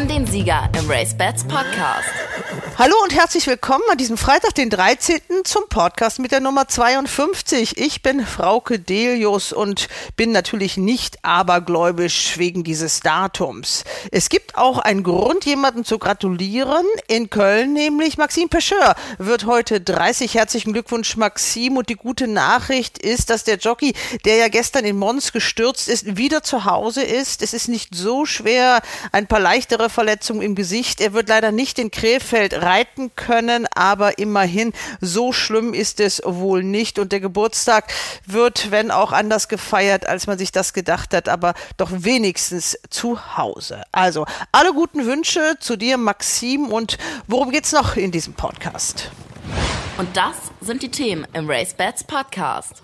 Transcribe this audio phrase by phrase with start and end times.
[0.00, 2.19] haben den Sieger im Race Bats Podcast.
[2.82, 5.20] Hallo und herzlich willkommen an diesem Freitag, den 13.
[5.44, 7.76] zum Podcast mit der Nummer 52.
[7.76, 13.84] Ich bin Frauke Delius und bin natürlich nicht abergläubisch wegen dieses Datums.
[14.12, 16.86] Es gibt auch einen Grund, jemanden zu gratulieren.
[17.06, 20.32] In Köln nämlich Maxim Pecheur wird heute 30.
[20.32, 21.76] Herzlichen Glückwunsch, Maxim.
[21.76, 23.92] Und die gute Nachricht ist, dass der Jockey,
[24.24, 27.42] der ja gestern in Mons gestürzt ist, wieder zu Hause ist.
[27.42, 28.80] Es ist nicht so schwer,
[29.12, 31.02] ein paar leichtere Verletzungen im Gesicht.
[31.02, 36.62] Er wird leider nicht in Krefeld reiten können, aber immerhin so schlimm ist es wohl
[36.62, 36.98] nicht.
[36.98, 37.92] Und der Geburtstag
[38.26, 43.36] wird, wenn auch anders gefeiert, als man sich das gedacht hat, aber doch wenigstens zu
[43.36, 43.82] Hause.
[43.92, 46.66] Also alle guten Wünsche zu dir, Maxim.
[46.66, 49.10] Und worum geht's noch in diesem Podcast?
[49.98, 52.82] Und das sind die Themen im Race Bats Podcast.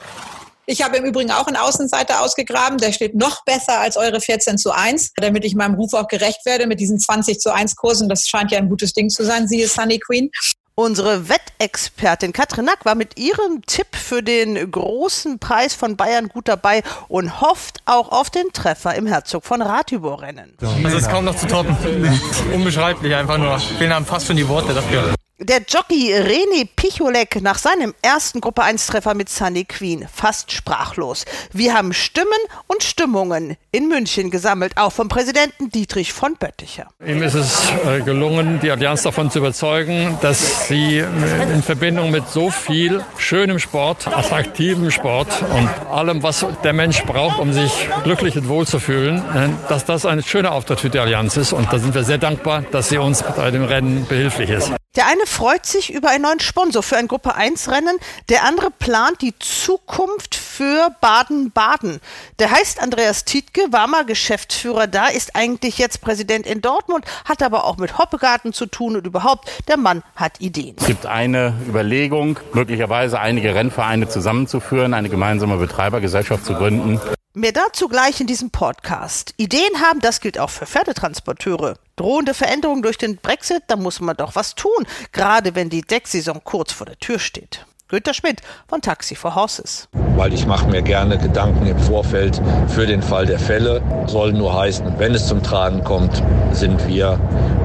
[0.68, 2.78] Ich habe im Übrigen auch einen Außenseiter ausgegraben.
[2.78, 6.44] Der steht noch besser als eure 14 zu 1, damit ich meinem Ruf auch gerecht
[6.44, 8.08] werde mit diesen 20 zu 1 Kursen.
[8.08, 9.46] Das scheint ja ein gutes Ding zu sein.
[9.46, 10.30] Sie ist Sunny Queen.
[10.78, 16.48] Unsere Wettexpertin Katrin Nack war mit ihrem Tipp für den großen Preis von Bayern gut
[16.48, 20.52] dabei und hofft auch auf den Treffer im Herzog von Ratibor-Rennen.
[20.84, 21.74] Also ist kaum noch zu toppen.
[22.52, 23.58] Unbeschreiblich einfach nur.
[23.58, 25.15] Fehlen haben fast schon die Worte dafür.
[25.38, 31.26] Der Jockey René Picholek nach seinem ersten Gruppe 1 Treffer mit Sunny Queen fast sprachlos.
[31.52, 32.30] Wir haben Stimmen
[32.68, 36.86] und Stimmungen in München gesammelt, auch vom Präsidenten Dietrich von Bötticher.
[37.04, 42.26] Ihm ist es äh, gelungen, die Allianz davon zu überzeugen, dass sie in Verbindung mit
[42.30, 48.38] so viel schönem Sport, attraktivem Sport und allem, was der Mensch braucht, um sich glücklich
[48.38, 51.52] und wohl zu fühlen, äh, dass das ein schöner Auftritt für die Allianz ist.
[51.52, 54.72] Und da sind wir sehr dankbar, dass sie uns bei dem Rennen behilflich ist.
[54.96, 57.98] Der eine freut sich über einen neuen Sponsor für ein Gruppe 1 Rennen,
[58.30, 62.00] der andere plant die Zukunft für Baden-Baden.
[62.38, 67.42] Der heißt Andreas Tietke, war mal Geschäftsführer da, ist eigentlich jetzt Präsident in Dortmund, hat
[67.42, 70.76] aber auch mit Hoppegarten zu tun und überhaupt, der Mann hat Ideen.
[70.78, 76.98] Es gibt eine Überlegung, möglicherweise einige Rennvereine zusammenzuführen, eine gemeinsame Betreibergesellschaft zu gründen.
[77.38, 79.34] Mehr dazu gleich in diesem Podcast.
[79.36, 81.76] Ideen haben, das gilt auch für Pferdetransporteure.
[81.96, 86.40] Drohende Veränderungen durch den Brexit, da muss man doch was tun, gerade wenn die Decksaison
[86.44, 87.66] kurz vor der Tür steht.
[87.88, 89.86] Günter Schmidt von Taxi for Horses.
[90.16, 93.80] Weil ich mache mir gerne Gedanken im Vorfeld für den Fall der Fälle.
[94.08, 96.20] Soll nur heißen, wenn es zum Tragen kommt,
[96.50, 97.16] sind wir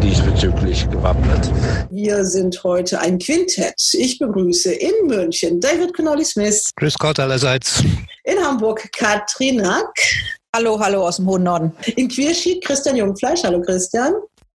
[0.03, 1.49] diesbezüglich gewappnet.
[1.89, 3.73] Wir sind heute ein Quintett.
[3.93, 6.69] Ich begrüße in München David Connolly-Smith.
[6.75, 7.83] Grüß Gott allerseits.
[8.23, 9.91] In Hamburg Katrin Nack.
[10.55, 11.75] Hallo, hallo aus dem hohen Norden.
[11.95, 13.43] In Quierschied Christian Jungfleisch.
[13.43, 14.13] Hallo Christian.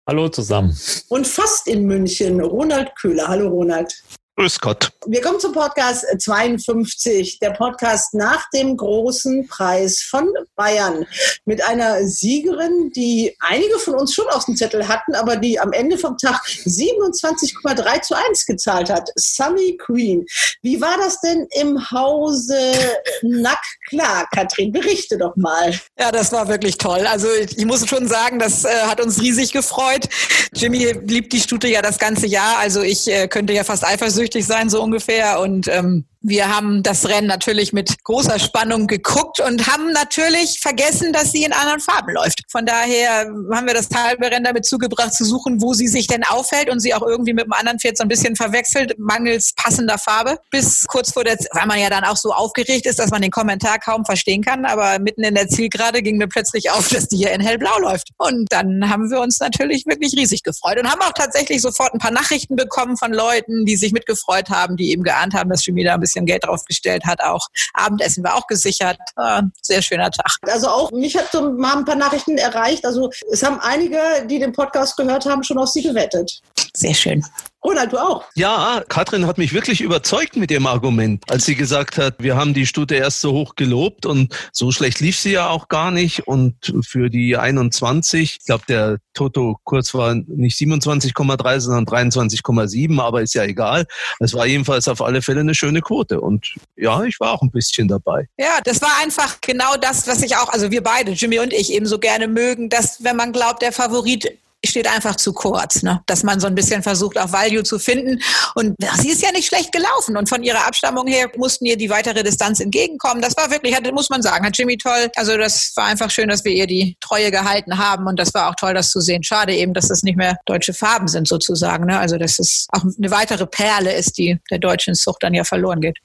[0.08, 0.76] Hallo zusammen.
[1.08, 3.28] Und fast in München Ronald Köhler.
[3.28, 3.94] Hallo Ronald.
[4.36, 4.90] Grüß Gott.
[5.04, 10.26] Wir kommen zum Podcast 52, der Podcast nach dem großen Preis von
[10.56, 11.04] Bayern.
[11.44, 15.72] Mit einer Siegerin, die einige von uns schon auf dem Zettel hatten, aber die am
[15.72, 19.10] Ende vom Tag 27,3 zu 1 gezahlt hat.
[19.16, 20.24] Sunny Queen.
[20.62, 22.72] Wie war das denn im Hause
[23.20, 24.26] Nack klar?
[24.34, 25.78] Katrin, berichte doch mal.
[25.98, 27.06] Ja, das war wirklich toll.
[27.06, 30.08] Also ich muss schon sagen, das äh, hat uns riesig gefreut.
[30.54, 32.56] Jimmy liebt die Stute ja das ganze Jahr.
[32.58, 35.40] Also ich äh, könnte ja fast eifersüchtig sein, so ungefähr.
[35.40, 41.12] Und ähm, wir haben das Rennen natürlich mit großer Spannung geguckt und haben natürlich vergessen,
[41.12, 42.42] dass sie in anderen Farben läuft.
[42.48, 46.22] Von daher haben wir das halbe Rennen damit zugebracht, zu suchen, wo sie sich denn
[46.24, 49.98] aufhält und sie auch irgendwie mit dem anderen Pferd so ein bisschen verwechselt, mangels passender
[49.98, 50.38] Farbe.
[50.50, 53.32] Bis kurz vor der, weil man ja dann auch so aufgeregt ist, dass man den
[53.32, 54.64] Kommentar kaum verstehen kann.
[54.64, 58.10] Aber mitten in der Zielgerade ging mir plötzlich auf, dass die hier in hellblau läuft.
[58.18, 61.98] Und dann haben wir uns natürlich wirklich riesig gefreut und haben auch tatsächlich sofort ein
[61.98, 65.82] paar Nachrichten bekommen von Leuten, die sich mitgefreut haben, die eben geahnt haben, dass Jimmy
[65.82, 67.22] da ein bisschen bisschen Geld draufgestellt hat.
[67.22, 68.98] Auch Abendessen war auch gesichert.
[69.16, 70.36] Äh, sehr schöner Tag.
[70.42, 72.84] Also auch mich hat so mal ein paar Nachrichten erreicht.
[72.84, 76.40] Also es haben einige, die den Podcast gehört haben, schon auf sie gewettet.
[76.74, 77.24] Sehr schön.
[77.64, 78.24] Ronald, du auch?
[78.34, 82.54] Ja, Katrin hat mich wirklich überzeugt mit ihrem Argument, als sie gesagt hat, wir haben
[82.54, 86.26] die Stute erst so hoch gelobt und so schlecht lief sie ja auch gar nicht.
[86.26, 93.34] Und für die 21, ich glaube, der Toto-Kurs war nicht 27,3, sondern 23,7, aber ist
[93.34, 93.86] ja egal.
[94.18, 96.20] Es war jedenfalls auf alle Fälle eine schöne Quote.
[96.20, 98.28] Und ja, ich war auch ein bisschen dabei.
[98.38, 101.72] Ja, das war einfach genau das, was ich auch, also wir beide, Jimmy und ich,
[101.72, 106.02] eben so gerne mögen, dass wenn man glaubt, der Favorit steht einfach zu kurz, ne?
[106.06, 108.20] dass man so ein bisschen versucht, auch Value zu finden.
[108.54, 110.16] Und sie ist ja nicht schlecht gelaufen.
[110.16, 113.20] Und von ihrer Abstammung her mussten ihr die weitere Distanz entgegenkommen.
[113.20, 115.10] Das war wirklich, muss man sagen, hat Jimmy toll.
[115.16, 118.06] Also das war einfach schön, dass wir ihr die Treue gehalten haben.
[118.06, 119.22] Und das war auch toll, das zu sehen.
[119.22, 121.86] Schade eben, dass das nicht mehr deutsche Farben sind sozusagen.
[121.86, 121.98] Ne?
[121.98, 125.80] Also dass es auch eine weitere Perle ist, die der deutschen Zucht dann ja verloren
[125.80, 125.98] geht.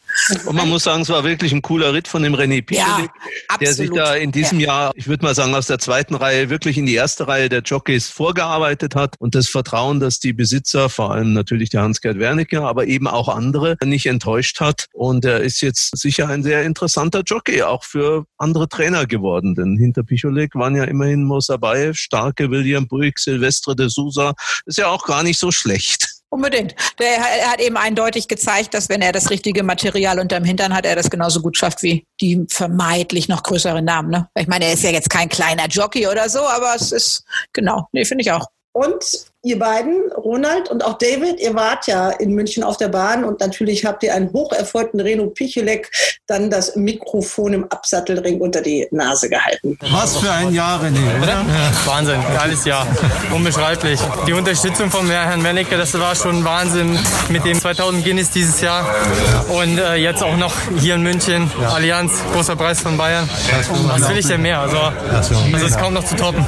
[0.46, 3.12] Und man muss sagen, es war wirklich ein cooler Ritt von dem René Pichelik,
[3.50, 4.68] ja, der sich da in diesem ja.
[4.68, 7.62] Jahr, ich würde mal sagen, aus der zweiten Reihe wirklich in die erste Reihe der
[7.62, 12.62] Jockeys vorgearbeitet hat und das Vertrauen, dass die Besitzer, vor allem natürlich der Hans-Gerd Wernicke,
[12.62, 14.88] aber eben auch andere, nicht enttäuscht hat.
[14.94, 19.56] Und er ist jetzt sicher ein sehr interessanter Jockey, auch für andere Trainer geworden.
[19.56, 24.34] Denn hinter Picholek waren ja immerhin Mosabayev, starke William Buick, Silvestre de Sousa.
[24.66, 26.17] Ist ja auch gar nicht so schlecht.
[26.30, 26.76] Unbedingt.
[27.00, 30.86] Der, er hat eben eindeutig gezeigt, dass wenn er das richtige Material unterm Hintern hat,
[30.86, 34.10] er das genauso gut schafft wie die vermeintlich noch größeren Namen.
[34.10, 34.30] Ne?
[34.38, 37.88] Ich meine, er ist ja jetzt kein kleiner Jockey oder so, aber es ist, genau,
[37.94, 38.46] nee, finde ich auch.
[38.74, 39.04] Und
[39.48, 43.40] ihr beiden, Ronald und auch David, ihr wart ja in München auf der Bahn und
[43.40, 45.90] natürlich habt ihr einen hocherfolgten Reno Pichelek
[46.28, 49.78] dann das Mikrofon im Absattelring unter die Nase gehalten.
[49.92, 51.28] Was für ein Jahr, René, oder?
[51.28, 52.86] Ja, Wahnsinn, geiles Jahr.
[53.34, 54.00] Unbeschreiblich.
[54.28, 58.86] Die Unterstützung von Herrn Mennecke, das war schon Wahnsinn mit dem 2000 Guinness dieses Jahr.
[59.48, 61.50] Und äh, jetzt auch noch hier in München.
[61.74, 63.30] Allianz, großer Preis von Bayern.
[63.88, 64.60] Was will ich denn mehr?
[64.60, 66.46] Also, also ist kaum noch zu toppen.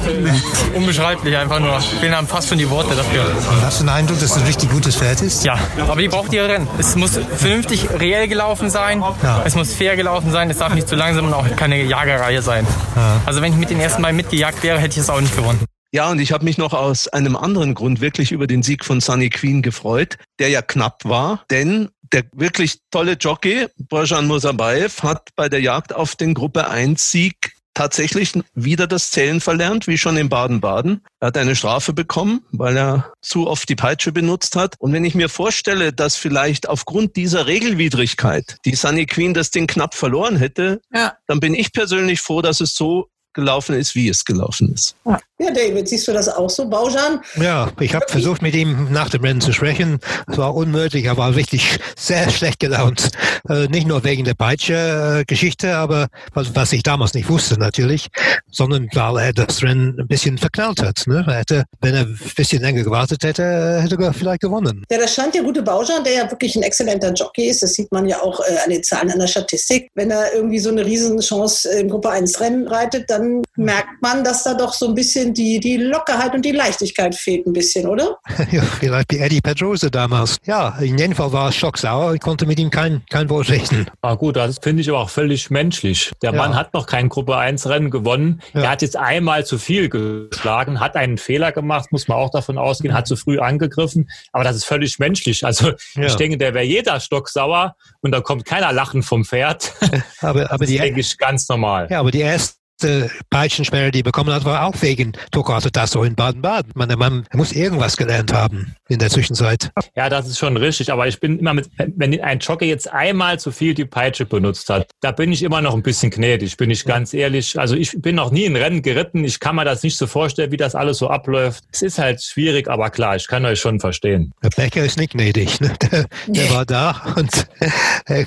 [0.74, 1.78] Unbeschreiblich einfach nur.
[2.00, 3.24] Wir haben fast schon die Worte dafür.
[3.24, 5.44] Und hast du den Eindruck, dass es ein richtig gutes Pferd ist?
[5.44, 6.68] Ja, aber die braucht ihre Rennen.
[6.78, 9.02] Es muss vernünftig reell gelaufen sein.
[9.22, 9.42] Ja.
[9.44, 10.50] Es muss fair gelaufen sein.
[10.50, 12.66] Es darf nicht zu langsam und auch keine Jagerreihe sein.
[12.96, 13.20] Ja.
[13.26, 15.60] Also wenn ich mit den ersten Mal mitgejagt wäre, hätte ich es auch nicht gewonnen.
[15.92, 19.00] Ja, und ich habe mich noch aus einem anderen Grund wirklich über den Sieg von
[19.00, 25.30] Sunny Queen gefreut, der ja knapp war, denn der wirklich tolle Jockey, Bojan Musabayev, hat
[25.36, 27.36] bei der Jagd auf den Gruppe 1 Sieg
[27.74, 31.02] tatsächlich wieder das Zählen verlernt, wie schon in Baden-Baden.
[31.20, 34.74] Er hat eine Strafe bekommen, weil er zu oft die Peitsche benutzt hat.
[34.78, 39.66] Und wenn ich mir vorstelle, dass vielleicht aufgrund dieser Regelwidrigkeit die Sunny Queen das Ding
[39.66, 41.14] knapp verloren hätte, ja.
[41.26, 44.96] dann bin ich persönlich froh, dass es so gelaufen ist, wie es gelaufen ist.
[45.04, 47.20] Ja, David, siehst du das auch so, Baujan?
[47.40, 49.98] Ja, ich habe versucht, mit ihm nach dem Rennen zu sprechen.
[50.26, 53.10] Es war unmöglich, er war wirklich sehr schlecht gelaunt.
[53.48, 58.08] Äh, nicht nur wegen der Peitsche-Geschichte, äh, aber was, was, ich damals nicht wusste natürlich,
[58.50, 61.04] sondern weil er das Rennen ein bisschen verknallt hat.
[61.06, 61.24] Ne?
[61.26, 64.84] Er hätte, wenn er ein bisschen länger gewartet hätte, hätte er vielleicht gewonnen.
[64.90, 67.62] Ja, das scheint der gute Baujan, der ja wirklich ein exzellenter Jockey ist.
[67.62, 69.88] Das sieht man ja auch äh, an den Zahlen, an der Statistik.
[69.94, 73.19] Wenn er irgendwie so eine Riesenchance im Gruppe 1 Rennen reitet, dann
[73.56, 77.46] merkt man, dass da doch so ein bisschen die, die Lockerheit und die Leichtigkeit fehlt
[77.46, 78.16] ein bisschen, oder?
[78.50, 80.38] ja, vielleicht wie Eddie Pedrosa damals.
[80.44, 82.14] Ja, in jedem Fall war es schocksauer.
[82.14, 83.86] Ich konnte mit ihm kein, kein Wort richten.
[84.02, 86.12] Ah, gut, das finde ich aber auch völlig menschlich.
[86.22, 86.38] Der ja.
[86.38, 88.40] Mann hat noch kein Gruppe 1 Rennen gewonnen.
[88.54, 88.62] Ja.
[88.62, 92.58] Er hat jetzt einmal zu viel geschlagen, hat einen Fehler gemacht, muss man auch davon
[92.58, 94.08] ausgehen, hat zu früh angegriffen.
[94.32, 95.44] Aber das ist völlig menschlich.
[95.44, 96.06] Also ja.
[96.06, 99.72] ich denke, der wäre jeder stocksauer und da kommt keiner lachen vom Pferd.
[100.20, 101.88] aber, aber das die, denke ich ganz normal.
[101.90, 106.14] Ja, aber die ersten erste Peitschensperre, die bekommen hat, war auch wegen Tokato Tasso in
[106.14, 106.72] Baden-Baden.
[106.74, 109.70] Man, man muss irgendwas gelernt haben in der Zwischenzeit.
[109.94, 110.90] Ja, das ist schon richtig.
[110.90, 114.70] Aber ich bin immer mit, wenn ein Jockey jetzt einmal zu viel die Peitsche benutzt
[114.70, 117.58] hat, da bin ich immer noch ein bisschen gnädig, bin ich ganz ehrlich.
[117.58, 119.24] Also ich bin noch nie in Rennen geritten.
[119.24, 121.64] Ich kann mir das nicht so vorstellen, wie das alles so abläuft.
[121.72, 124.32] Es ist halt schwierig, aber klar, ich kann euch schon verstehen.
[124.42, 125.60] Der Becker ist nicht gnädig.
[125.60, 125.74] Ne?
[125.90, 127.30] Der, der war da und
[128.06, 128.26] er,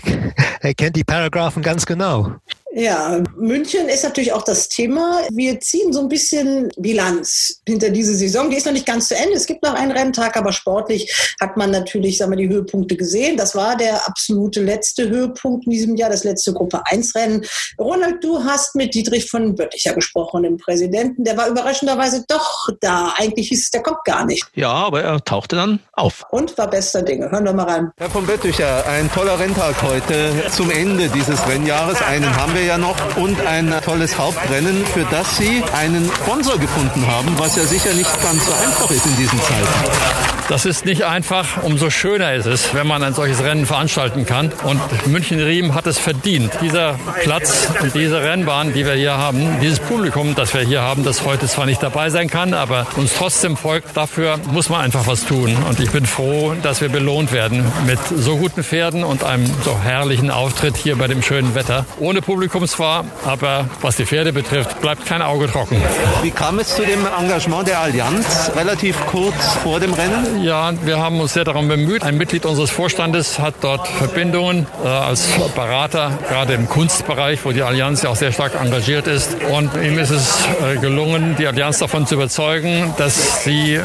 [0.61, 2.35] er kennt die Paragraphen ganz genau.
[2.75, 5.19] Ja, München ist natürlich auch das Thema.
[5.31, 8.49] Wir ziehen so ein bisschen Bilanz hinter diese Saison.
[8.49, 9.35] Die ist noch nicht ganz zu Ende.
[9.35, 13.38] Es gibt noch einen Renntag, aber sportlich hat man natürlich sagen wir, die Höhepunkte gesehen.
[13.38, 17.45] Das war der absolute letzte Höhepunkt in diesem Jahr, das letzte Gruppe 1 Rennen.
[17.77, 21.24] Ronald, du hast mit Dietrich von Bötticher gesprochen, dem Präsidenten.
[21.24, 23.13] Der war überraschenderweise doch da.
[23.17, 24.43] Eigentlich hieß es, der kommt gar nicht.
[24.55, 26.25] Ja, aber er tauchte dann auf.
[26.31, 27.29] Und war bester Dinge.
[27.29, 27.91] Hören wir mal rein.
[27.98, 32.01] Herr von Bötticher, ein toller Renntag heute zum Ende dieses Rennjahres.
[32.01, 37.05] Einen haben wir ja noch und ein tolles Hauptrennen, für das Sie einen Sponsor gefunden
[37.08, 40.42] haben, was ja sicher nicht ganz so einfach ist in diesen Zeiten.
[40.50, 44.51] Das ist nicht einfach, umso schöner ist es, wenn man ein solches Rennen veranstalten kann.
[44.63, 46.51] Und München-Riem hat es verdient.
[46.62, 51.05] Dieser Platz und diese Rennbahn, die wir hier haben, dieses Publikum, das wir hier haben,
[51.05, 55.07] das heute zwar nicht dabei sein kann, aber uns trotzdem folgt, dafür muss man einfach
[55.07, 55.55] was tun.
[55.67, 59.79] Und ich bin froh, dass wir belohnt werden mit so guten Pferden und einem so
[59.79, 61.85] herrlichen Auftritt hier bei dem schönen Wetter.
[62.00, 65.81] Ohne Publikum zwar, aber was die Pferde betrifft, bleibt kein Auge trocken.
[66.21, 70.32] Wie kam es zu dem Engagement der Allianz relativ kurz vor dem Rennen?
[70.41, 72.03] Ja, wir haben uns sehr darum bemüht.
[72.03, 77.61] Ein Mitglied unseres Vorstandes hat dort Verbindungen äh, als Berater, gerade im Kunstbereich, wo die
[77.61, 79.37] Allianz ja auch sehr stark engagiert ist.
[79.51, 83.75] Und ihm ist es äh, gelungen, die Allianz davon zu überzeugen, dass sie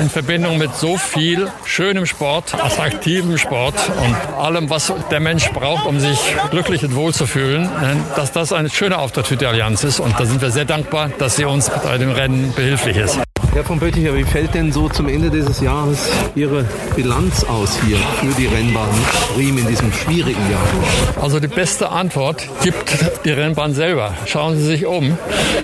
[0.00, 5.86] in Verbindung mit so viel schönem Sport, attraktivem Sport und allem, was der Mensch braucht,
[5.86, 6.18] um sich
[6.50, 10.00] glücklich und wohl zu fühlen, äh, dass das ein schöner Auftritt für die Allianz ist.
[10.00, 13.18] Und da sind wir sehr dankbar, dass sie uns bei dem Rennen behilflich ist.
[13.52, 16.64] Herr von Bötticher, wie fällt denn so zum Ende dieses Jahres Ihre
[16.96, 18.88] Bilanz aus hier für die Rennbahn
[19.36, 21.22] Riem in diesem schwierigen Jahr?
[21.22, 24.14] Also die beste Antwort gibt die Rennbahn selber.
[24.26, 25.18] Schauen Sie sich um,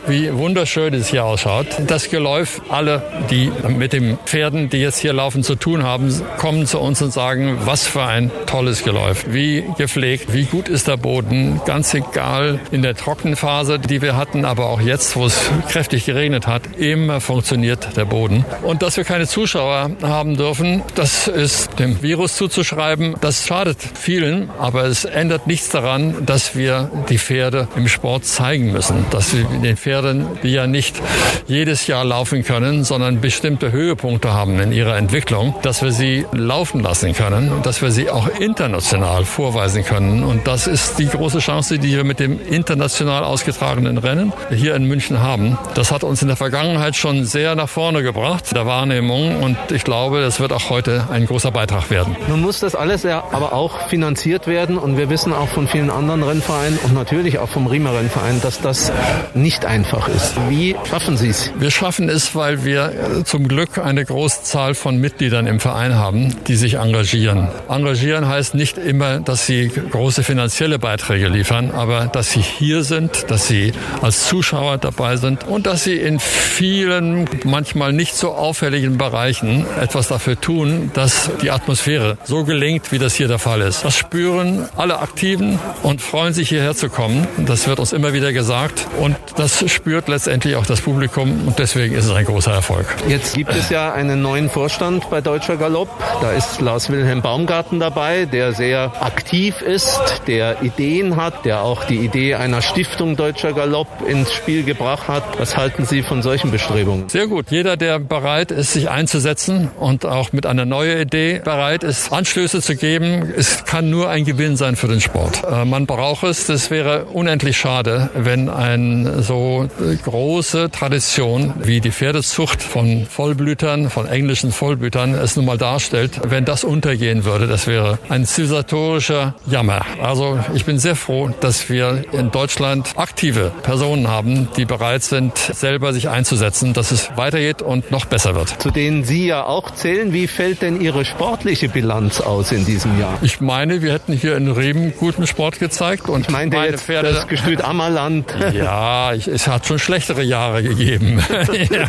[0.07, 1.67] wie wunderschön es hier ausschaut.
[1.87, 6.67] Das Geläuf, alle, die mit den Pferden, die jetzt hier laufen, zu tun haben, kommen
[6.67, 9.25] zu uns und sagen, was für ein tolles Geläuf.
[9.29, 11.61] Wie gepflegt, wie gut ist der Boden.
[11.65, 16.47] Ganz egal in der Trockenphase, die wir hatten, aber auch jetzt, wo es kräftig geregnet
[16.47, 18.45] hat, immer funktioniert der Boden.
[18.62, 23.17] Und dass wir keine Zuschauer haben dürfen, das ist dem Virus zuzuschreiben.
[23.21, 28.73] Das schadet vielen, aber es ändert nichts daran, dass wir die Pferde im Sport zeigen
[28.73, 29.05] müssen.
[29.11, 31.00] Dass wir den Pferden, die ja nicht
[31.47, 36.81] jedes Jahr laufen können, sondern bestimmte Höhepunkte haben in ihrer Entwicklung, dass wir sie laufen
[36.81, 40.25] lassen können und dass wir sie auch international vorweisen können.
[40.25, 44.85] Und das ist die große Chance, die wir mit dem international ausgetragenen Rennen hier in
[44.85, 45.59] München haben.
[45.75, 49.42] Das hat uns in der Vergangenheit schon sehr nach vorne gebracht, der Wahrnehmung.
[49.42, 52.16] Und ich glaube, das wird auch heute ein großer Beitrag werden.
[52.28, 54.78] Nun muss das alles ja aber auch finanziert werden.
[54.78, 58.61] Und wir wissen auch von vielen anderen Rennvereinen und natürlich auch vom Riemer Rennverein, dass
[58.61, 58.92] das
[59.35, 60.35] nicht einfach ist.
[60.49, 61.52] Wie schaffen Sie es?
[61.59, 66.35] Wir schaffen es, weil wir zum Glück eine große Zahl von Mitgliedern im Verein haben,
[66.47, 67.49] die sich engagieren.
[67.69, 73.30] Engagieren heißt nicht immer, dass sie große finanzielle Beiträge liefern, aber dass sie hier sind,
[73.30, 78.99] dass sie als Zuschauer dabei sind und dass sie in vielen, manchmal nicht so auffälligen
[78.99, 83.85] Bereichen etwas dafür tun, dass die Atmosphäre so gelingt, wie das hier der Fall ist.
[83.85, 87.26] Das spüren alle Aktiven und freuen sich hierher zu kommen.
[87.38, 91.94] Das wird uns immer wieder gesagt und das spürt letztendlich auch das Publikum und deswegen
[91.94, 92.87] ist es ein großer Erfolg.
[93.09, 95.88] Jetzt gibt es ja einen neuen Vorstand bei Deutscher Galopp.
[96.20, 101.85] Da ist Lars Wilhelm Baumgarten dabei, der sehr aktiv ist, der Ideen hat, der auch
[101.85, 105.25] die Idee einer Stiftung Deutscher Galopp ins Spiel gebracht hat.
[105.38, 107.09] Was halten Sie von solchen Bestrebungen?
[107.09, 107.47] Sehr gut.
[107.51, 112.61] Jeder, der bereit ist, sich einzusetzen und auch mit einer neuen Idee bereit ist, Anstöße
[112.61, 115.43] zu geben, es kann nur ein Gewinn sein für den Sport.
[115.51, 116.47] Äh, man braucht es.
[116.47, 119.69] Das wäre unendlich schade, wenn eine so
[120.05, 126.45] große Tradition wie die Pferdezucht von Vollblütern, von englischen Vollblütern es nun mal darstellt, wenn
[126.45, 127.47] das untergehen würde.
[127.47, 129.87] Das wäre ein zivilisatorischer Jammer.
[130.03, 135.39] Also ich bin sehr froh, dass wir in Deutschland aktive Personen haben, die bereit sind,
[135.39, 138.61] selber sich einzusetzen, dass es weitergeht und noch besser wird.
[138.61, 140.12] Zu denen Sie ja auch zählen.
[140.12, 143.19] Wie fällt denn Ihre sportliche Bilanz aus in diesem Jahr?
[143.23, 147.12] Ich meine, wir hätten hier in Riemen guten Sport gezeigt und ich meine jetzt Pferde
[147.12, 148.35] das Gestüt Ammerland.
[148.50, 151.23] Ja, ich, es hat schon schlechtere Jahre gegeben.
[151.71, 151.89] ja.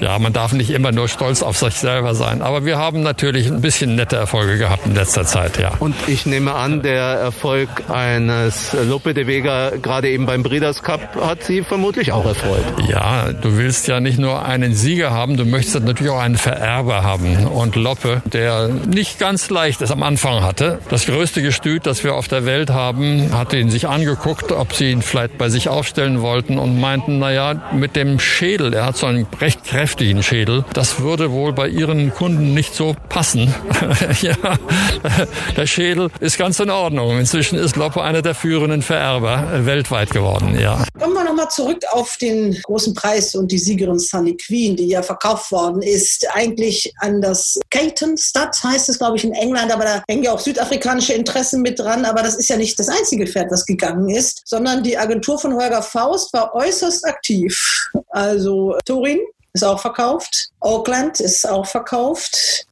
[0.00, 2.42] ja, man darf nicht immer nur stolz auf sich selber sein.
[2.42, 5.72] Aber wir haben natürlich ein bisschen nette Erfolge gehabt in letzter Zeit, ja.
[5.78, 11.00] Und ich nehme an, der Erfolg eines Lope de Vega gerade eben beim Breeders Cup
[11.20, 12.64] hat Sie vermutlich auch erfreut.
[12.88, 17.02] Ja, du willst ja nicht nur einen Sieger haben, du möchtest natürlich auch einen Vererber
[17.02, 17.46] haben.
[17.46, 22.14] Und Loppe, der nicht ganz leicht es am Anfang hatte, das größte Gestüt, das wir
[22.14, 26.22] auf der Welt haben, hat ihn sich angeguckt, ob sie ihn vielleicht bei sich aufstellen
[26.22, 31.00] wollten und meinten, naja, mit dem Schädel, er hat so einen recht kräftigen Schädel, das
[31.00, 33.54] würde wohl bei ihren Kunden nicht so passen.
[34.20, 34.34] ja,
[35.56, 37.18] der Schädel ist ganz in Ordnung.
[37.18, 40.84] Inzwischen ist Loppe einer der führenden Vererber weltweit geworden, ja.
[40.98, 45.02] Kommen wir nochmal zurück auf den großen Preis und die Siegerin Sunny Queen, die ja
[45.02, 49.84] verkauft worden ist, eigentlich an das Caton Stud, heißt es, glaube ich, in England, aber
[49.84, 53.26] da hängen ja auch südafrikanische Interessen mit dran, aber das ist ja nicht das einzige
[53.26, 57.90] Pferd, das gegangen ist, sondern die Agentur von Holger Faust war äußerst aktiv.
[58.08, 59.20] Also Turin
[59.52, 62.66] ist auch verkauft, Auckland ist auch verkauft,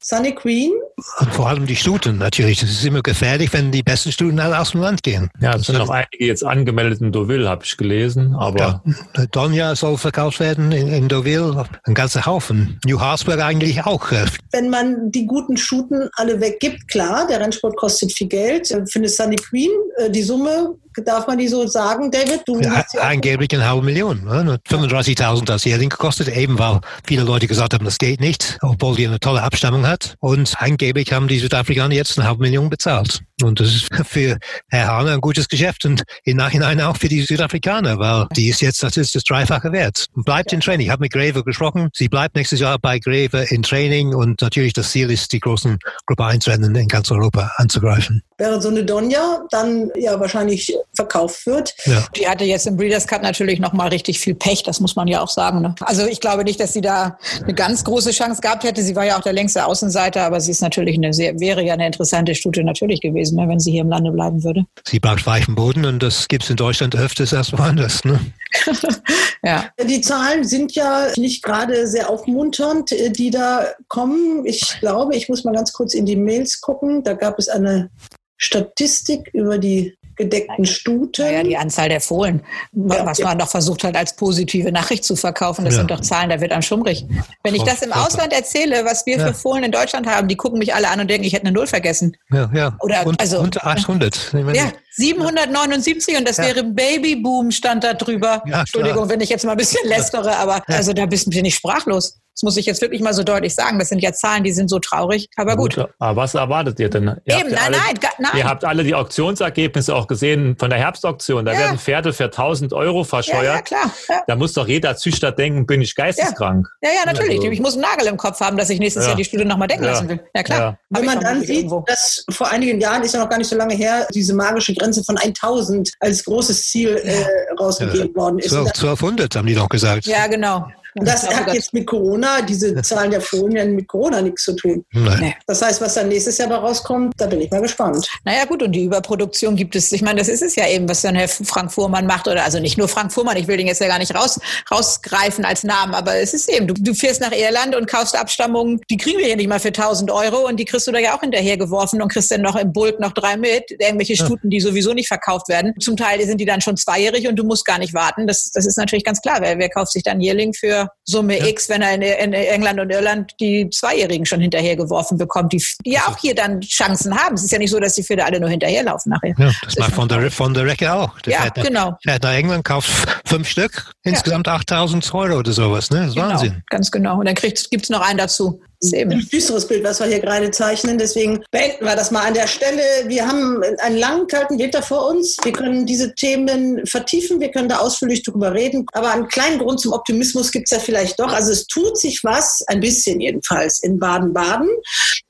[0.00, 0.72] Sunny Queen.
[1.18, 2.60] Und vor allem die Stuten natürlich.
[2.60, 5.28] Das ist immer gefährlich, wenn die besten Stuten alle aus dem Land gehen.
[5.40, 8.34] Ja, es sind noch einige jetzt angemeldet in Deauville, habe ich gelesen.
[8.34, 8.82] Aber
[9.14, 11.64] ja, Donja soll verkauft werden in, in Deauville.
[11.84, 12.78] Ein ganzer Haufen.
[12.86, 14.10] New Harsburg eigentlich auch.
[14.52, 18.68] Wenn man die guten Stuten alle weggibt, klar, der Rennsport kostet viel Geld.
[18.68, 22.42] Für eine Sunny Queen, äh, die Summe, darf man die so sagen, David?
[22.46, 24.24] Du ja, angeblich eine halbe Million.
[24.24, 24.58] Ne?
[24.68, 29.06] 35.000 das Jährling gekostet, eben weil viele Leute gesagt haben, das geht nicht, obwohl die
[29.06, 30.14] eine tolle Abstammung hat.
[30.20, 33.22] Und angeblich haben die Südafrikaner jetzt eine halbe Million bezahlt.
[33.42, 34.38] Und das ist für
[34.68, 38.60] Herr Hahn ein gutes Geschäft und im Nachhinein auch für die Südafrikaner, weil die ist
[38.60, 40.06] jetzt, das ist das Dreifache wert.
[40.14, 40.86] Bleibt in Training.
[40.86, 41.90] Ich habe mit Greve gesprochen.
[41.94, 45.78] Sie bleibt nächstes Jahr bei Greve in Training und natürlich das Ziel ist, die großen
[46.06, 48.22] Gruppe 1 Rennen in ganz Europa anzugreifen.
[48.38, 51.74] Während so eine Donja dann ja wahrscheinlich verkauft wird.
[51.84, 52.06] Ja.
[52.16, 55.20] Die hatte jetzt im Breeders' Cup natürlich nochmal richtig viel Pech, das muss man ja
[55.22, 55.62] auch sagen.
[55.62, 55.74] Ne?
[55.80, 58.82] Also ich glaube nicht, dass sie da eine ganz große Chance gehabt hätte.
[58.82, 61.74] Sie war ja auch der längste Außenseiter, aber sie ist natürlich eine sehr, wäre ja
[61.74, 64.64] eine interessante Studie natürlich gewesen gewesen wäre, wenn sie hier im Lande bleiben würde.
[64.86, 68.04] Sie braucht weichen Boden und das gibt es in Deutschland öfters als woanders.
[68.04, 68.20] Ne?
[69.42, 69.66] ja.
[69.88, 74.44] Die Zahlen sind ja nicht gerade sehr aufmunternd, äh, die da kommen.
[74.46, 77.02] Ich glaube, ich muss mal ganz kurz in die Mails gucken.
[77.02, 77.90] Da gab es eine
[78.36, 81.32] Statistik über die gedeckten Stuten.
[81.32, 82.42] Ja, die Anzahl der Fohlen,
[82.72, 85.64] was man doch versucht hat, als positive Nachricht zu verkaufen.
[85.64, 85.80] Das ja.
[85.80, 87.04] sind doch Zahlen, da wird einem schummrig.
[87.42, 89.26] Wenn ich das im Ausland erzähle, was wir ja.
[89.26, 91.52] für Fohlen in Deutschland haben, die gucken mich alle an und denken, ich hätte eine
[91.52, 92.16] Null vergessen.
[92.30, 92.76] Ja, ja.
[92.80, 94.32] Oder, und, also, unter 800.
[94.54, 98.42] Ja, 779 und das wäre Babyboom stand da drüber.
[98.46, 102.18] Entschuldigung, wenn ich jetzt mal ein bisschen lästere, aber also da bist du nicht sprachlos.
[102.36, 103.78] Das muss ich jetzt wirklich mal so deutlich sagen.
[103.78, 105.30] Das sind ja Zahlen, die sind so traurig.
[105.36, 105.76] Aber gut.
[105.76, 107.16] gut aber was erwartet ihr denn?
[107.24, 108.32] Ihr Eben, nein, alle, nein, nein.
[108.36, 111.46] Ihr habt alle die Auktionsergebnisse auch gesehen von der Herbstauktion.
[111.46, 111.60] Da ja.
[111.60, 113.42] werden Pferde für 1000 Euro verscheuert.
[113.42, 113.90] Ja, ja klar.
[114.10, 114.22] Ja.
[114.26, 116.68] Da muss doch jeder Züchter denken, bin ich geisteskrank.
[116.82, 117.38] Ja, ja, natürlich.
[117.38, 119.68] Also, ich muss einen Nagel im Kopf haben, dass ich nächstes Jahr die Studie nochmal
[119.68, 120.20] denken lassen will.
[120.34, 120.78] Ja, klar.
[120.90, 121.84] Wenn man dann sieht, irgendwo.
[121.86, 125.02] dass vor einigen Jahren, ist ja noch gar nicht so lange her, diese magische Grenze
[125.02, 127.24] von 1000 als großes Ziel äh,
[127.58, 128.52] rausgegeben worden ist.
[128.52, 130.04] 1200 haben die doch gesagt.
[130.04, 130.66] Ja, genau.
[130.98, 134.84] Und das hat jetzt mit Corona, diese Zahlen der Folien mit Corona nichts zu tun.
[134.92, 135.34] Nein.
[135.46, 138.08] Das heißt, was dann nächstes Jahr rauskommt, da bin ich mal gespannt.
[138.24, 141.02] Naja gut, und die Überproduktion gibt es, ich meine, das ist es ja eben, was
[141.02, 143.80] dann Herr Frank Fuhrmann macht, oder also nicht nur Frank Fuhrmann, ich will den jetzt
[143.80, 147.32] ja gar nicht raus, rausgreifen als Namen, aber es ist eben, du, du fährst nach
[147.32, 150.64] Irland und kaufst Abstammungen, die kriegen wir hier nicht mal für 1000 Euro und die
[150.64, 153.70] kriegst du da ja auch hinterhergeworfen und kriegst dann noch im Bulk noch drei mit,
[153.70, 155.74] irgendwelche Stuten, die sowieso nicht verkauft werden.
[155.78, 158.26] Zum Teil sind die dann schon zweijährig und du musst gar nicht warten.
[158.26, 161.46] Das, das ist natürlich ganz klar, wer, wer kauft sich dann Jährling für Summe ja.
[161.46, 165.92] X wenn er in, in, England und Irland die Zweijährigen schon hinterhergeworfen bekommt, die, die
[165.92, 167.34] ja auch hier dann Chancen haben.
[167.34, 169.34] Es ist ja nicht so, dass die Pferde alle nur hinterherlaufen nachher.
[169.38, 171.18] Ja, das, das macht von der, von der Recke auch.
[171.20, 171.90] Der ja, fährt genau.
[171.90, 172.90] Nach, fährt nach England, kauft
[173.24, 174.54] fünf Stück, insgesamt ja.
[174.54, 175.90] 8000 Euro oder sowas.
[175.90, 175.98] Ne?
[175.98, 176.62] Das ist genau, Wahnsinn.
[176.70, 177.18] Ganz genau.
[177.18, 178.60] Und dann gibt es noch einen dazu
[178.92, 180.98] ein düsteres Bild, was wir hier gerade zeichnen.
[180.98, 182.82] Deswegen beenden wir das mal an der Stelle.
[183.06, 185.36] Wir haben einen langen, kalten Winter vor uns.
[185.42, 187.40] Wir können diese Themen vertiefen.
[187.40, 188.86] Wir können da ausführlich drüber reden.
[188.92, 191.32] Aber einen kleinen Grund zum Optimismus gibt es ja vielleicht doch.
[191.32, 194.68] Also es tut sich was, ein bisschen jedenfalls, in Baden-Baden.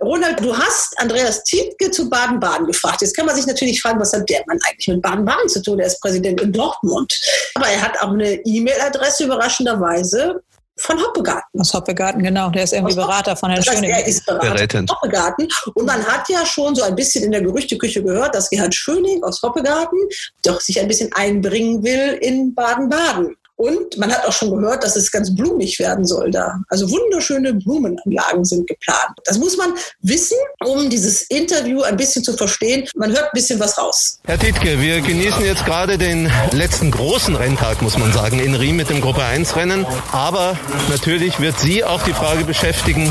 [0.03, 3.03] Ronald, du hast Andreas Tietke zu Baden-Baden gefragt.
[3.03, 5.79] Jetzt kann man sich natürlich fragen, was hat der Mann eigentlich mit Baden-Baden zu tun?
[5.79, 7.19] Er ist Präsident in Dortmund.
[7.55, 10.43] Aber er hat auch eine E-Mail-Adresse überraschenderweise
[10.79, 11.61] von Hoppegarten.
[11.61, 12.51] Aus Hoppegarten, genau.
[12.51, 13.91] Der ist irgendwie Aus Berater von Herrn Schöning.
[13.91, 15.49] Er ist Berater von Hoppegarten.
[15.75, 19.23] Und man hat ja schon so ein bisschen in der Gerüchteküche gehört, dass Gerhard Schöning
[19.23, 19.99] aus Hoppegarten
[20.43, 23.37] doch sich ein bisschen einbringen will in Baden-Baden.
[23.57, 26.61] Und man hat auch schon gehört, dass es ganz blumig werden soll da.
[26.69, 29.19] Also wunderschöne Blumenanlagen sind geplant.
[29.25, 32.87] Das muss man wissen, um dieses Interview ein bisschen zu verstehen.
[32.95, 34.19] Man hört ein bisschen was raus.
[34.25, 38.77] Herr Tietke, wir genießen jetzt gerade den letzten großen Renntag, muss man sagen, in Riem
[38.77, 39.87] mit dem Gruppe 1 Rennen.
[40.13, 40.59] Aber
[40.91, 43.11] natürlich wird Sie auch die Frage beschäftigen,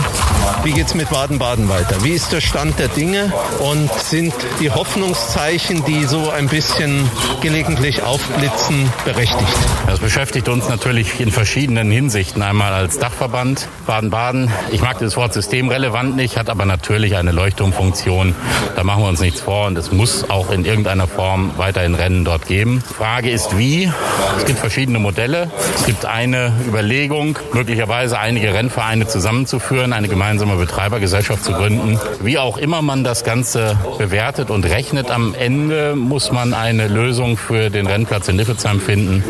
[0.64, 2.04] wie geht es mit Baden-Baden weiter?
[2.04, 3.34] Wie ist der Stand der Dinge?
[3.60, 7.10] Und sind die Hoffnungszeichen, die so ein bisschen
[7.42, 9.58] gelegentlich aufblitzen, berechtigt?
[9.88, 12.42] Das beschäftigt beschäftigt uns natürlich in verschiedenen Hinsichten.
[12.42, 14.52] Einmal als Dachverband Baden-Baden.
[14.74, 18.36] Ich mag das Wort systemrelevant nicht, hat aber natürlich eine Leuchtturmfunktion.
[18.76, 22.26] Da machen wir uns nichts vor und es muss auch in irgendeiner Form weiterhin Rennen
[22.26, 22.82] dort geben.
[22.82, 23.90] Frage ist wie.
[24.38, 25.50] Es gibt verschiedene Modelle.
[25.74, 31.98] Es gibt eine Überlegung, möglicherweise einige Rennvereine zusammenzuführen, eine gemeinsame Betreibergesellschaft zu gründen.
[32.20, 37.38] Wie auch immer man das Ganze bewertet und rechnet, am Ende muss man eine Lösung
[37.38, 39.24] für den Rennplatz in Liffezheim finden,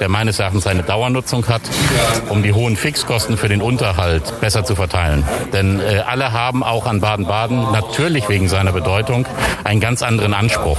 [0.00, 1.62] der meines Erachtens Erachtens eine Dauernutzung hat,
[2.28, 5.24] um die hohen Fixkosten für den Unterhalt besser zu verteilen.
[5.52, 9.26] Denn äh, alle haben auch an Baden-Baden natürlich wegen seiner Bedeutung
[9.64, 10.78] einen ganz anderen Anspruch.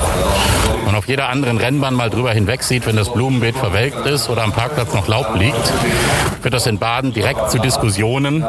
[0.85, 4.43] Man auf jeder anderen Rennbahn mal drüber hinweg sieht, wenn das Blumenbeet verwelkt ist oder
[4.43, 5.73] am Parkplatz noch Laub liegt,
[6.41, 8.43] führt das in Baden direkt zu Diskussionen.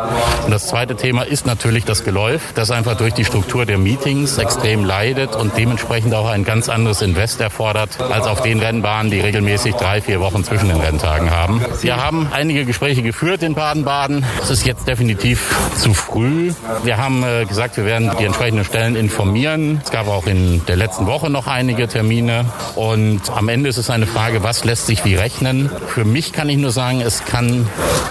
[0.44, 4.38] Und das zweite Thema ist natürlich das Geläuf, das einfach durch die Struktur der Meetings
[4.38, 9.18] extrem leidet und dementsprechend auch ein ganz anderes Invest erfordert als auf den Rennbahnen, die
[9.18, 11.64] regelmäßig drei, vier Wochen zwischen den Renntagen Tagen haben.
[11.80, 14.26] Wir haben einige Gespräche geführt in Baden-Baden.
[14.42, 16.52] Es ist jetzt definitiv zu früh.
[16.84, 19.80] Wir haben äh, gesagt, wir werden die entsprechenden Stellen informieren.
[19.82, 22.44] Es gab auch in der letzten Woche noch einige Termine.
[22.74, 25.70] Und am Ende ist es eine Frage, was lässt sich wie rechnen.
[25.86, 27.66] Für mich kann ich nur sagen, es kann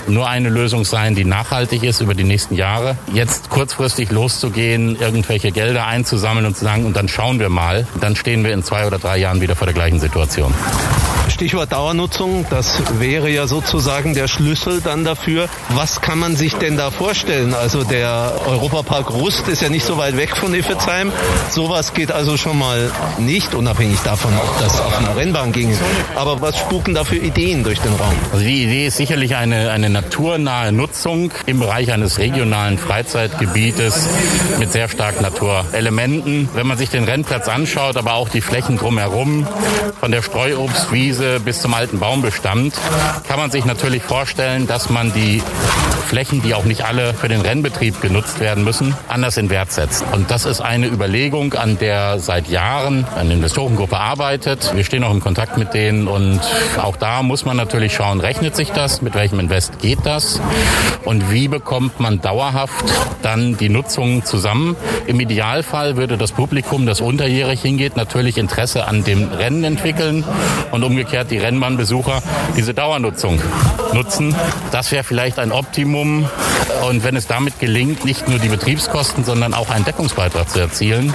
[0.08, 2.98] nur eine Lösung sein, die nachhaltig ist über die nächsten Jahre.
[3.14, 8.16] Jetzt kurzfristig loszugehen, irgendwelche Gelder einzusammeln und zu sagen, und dann schauen wir mal, dann
[8.16, 10.52] stehen wir in zwei oder drei Jahren wieder vor der gleichen Situation.
[11.38, 15.48] Stichwort Dauernutzung, das wäre ja sozusagen der Schlüssel dann dafür.
[15.70, 17.54] Was kann man sich denn da vorstellen?
[17.54, 21.12] Also der Europapark Rust ist ja nicht so weit weg von Iffezheim.
[21.52, 25.78] Sowas geht also schon mal nicht, unabhängig davon, ob das auf einer Rennbahn ging.
[26.16, 28.16] Aber was spuken da für Ideen durch den Raum?
[28.32, 34.10] Also die Idee ist sicherlich eine, eine naturnahe Nutzung im Bereich eines regionalen Freizeitgebietes
[34.58, 36.50] mit sehr stark Naturelementen.
[36.56, 39.46] Wenn man sich den Rennplatz anschaut, aber auch die Flächen drumherum,
[40.00, 42.74] von der Streuobstwiese bis zum alten Baumbestand,
[43.28, 45.42] kann man sich natürlich vorstellen, dass man die
[46.08, 50.06] Flächen, die auch nicht alle für den Rennbetrieb genutzt werden müssen, anders in Wert setzt.
[50.14, 54.72] Und das ist eine Überlegung, an der seit Jahren eine Investorengruppe arbeitet.
[54.74, 56.40] Wir stehen auch im Kontakt mit denen und
[56.82, 60.40] auch da muss man natürlich schauen, rechnet sich das, mit welchem Invest geht das
[61.04, 62.86] und wie bekommt man dauerhaft
[63.22, 64.78] dann die Nutzung zusammen.
[65.08, 70.24] Im Idealfall würde das Publikum, das unterjährig hingeht, natürlich Interesse an dem Rennen entwickeln
[70.72, 72.22] und umgekehrt die Rennbahnbesucher
[72.56, 73.42] diese Dauernutzung
[73.94, 74.36] nutzen.
[74.72, 76.30] Das wäre vielleicht ein Optimum.
[76.88, 81.14] Und wenn es damit gelingt, nicht nur die Betriebskosten, sondern auch einen Deckungsbeitrag zu erzielen,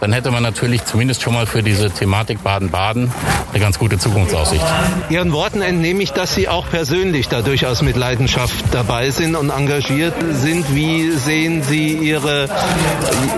[0.00, 3.12] dann hätte man natürlich zumindest schon mal für diese Thematik Baden-Baden
[3.52, 4.64] eine ganz gute Zukunftsaussicht.
[5.10, 9.50] Ihren Worten entnehme ich, dass Sie auch persönlich da durchaus mit Leidenschaft dabei sind und
[9.50, 10.74] engagiert sind.
[10.74, 12.48] Wie sehen Sie Ihre,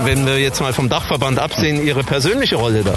[0.04, 2.94] wenn wir jetzt mal vom Dachverband absehen, Ihre persönliche Rolle da?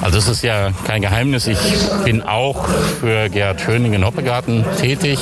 [0.00, 1.58] Also es ist ja kein Geheimnis, ich
[2.04, 2.68] bin auch
[3.00, 5.18] für Gerhard Schöning in Hoppegarten tätig.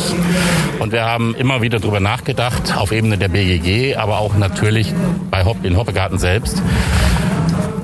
[0.78, 4.92] Und wir haben immer wieder darüber nachgedacht, auf Ebene der BGG, aber auch natürlich
[5.30, 6.62] bei Hopp in Hoppegarten selbst,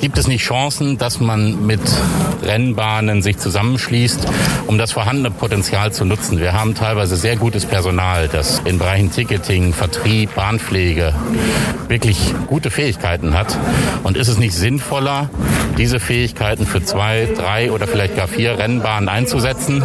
[0.02, 1.80] Gibt es nicht Chancen, dass man mit
[2.42, 4.26] Rennbahnen sich zusammenschließt,
[4.66, 6.40] um das vorhandene Potenzial zu nutzen?
[6.40, 11.14] Wir haben teilweise sehr gutes Personal, das in Bereichen Ticketing, Vertrieb, Bahnpflege
[11.86, 13.56] wirklich gute Fähigkeiten hat.
[14.02, 15.30] Und ist es nicht sinnvoller,
[15.78, 19.84] diese Fähigkeiten für zwei, drei oder vielleicht gar vier Rennbahnen einzusetzen,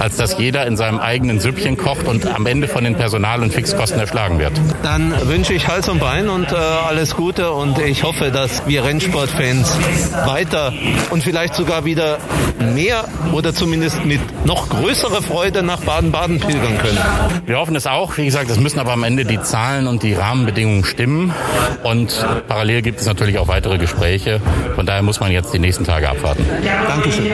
[0.00, 3.52] als dass jeder in seinem eigenen Süppchen kocht und am Ende von den Personal- und
[3.52, 4.52] Fixkosten erschlagen wird?
[4.82, 8.84] Dann wünsche ich Hals und Bein und äh, alles Gute und ich hoffe, dass wir
[8.84, 9.78] Rennsportfans Fans
[10.26, 10.72] weiter
[11.10, 12.18] und vielleicht sogar wieder
[12.74, 16.98] mehr oder zumindest mit noch größerer Freude nach Baden-Baden pilgern können.
[17.44, 18.16] Wir hoffen es auch.
[18.16, 21.34] Wie gesagt, es müssen aber am Ende die Zahlen und die Rahmenbedingungen stimmen.
[21.82, 24.40] Und parallel gibt es natürlich auch weitere Gespräche.
[24.74, 26.46] Von daher muss man jetzt die nächsten Tage abwarten.
[26.88, 27.26] Dankeschön.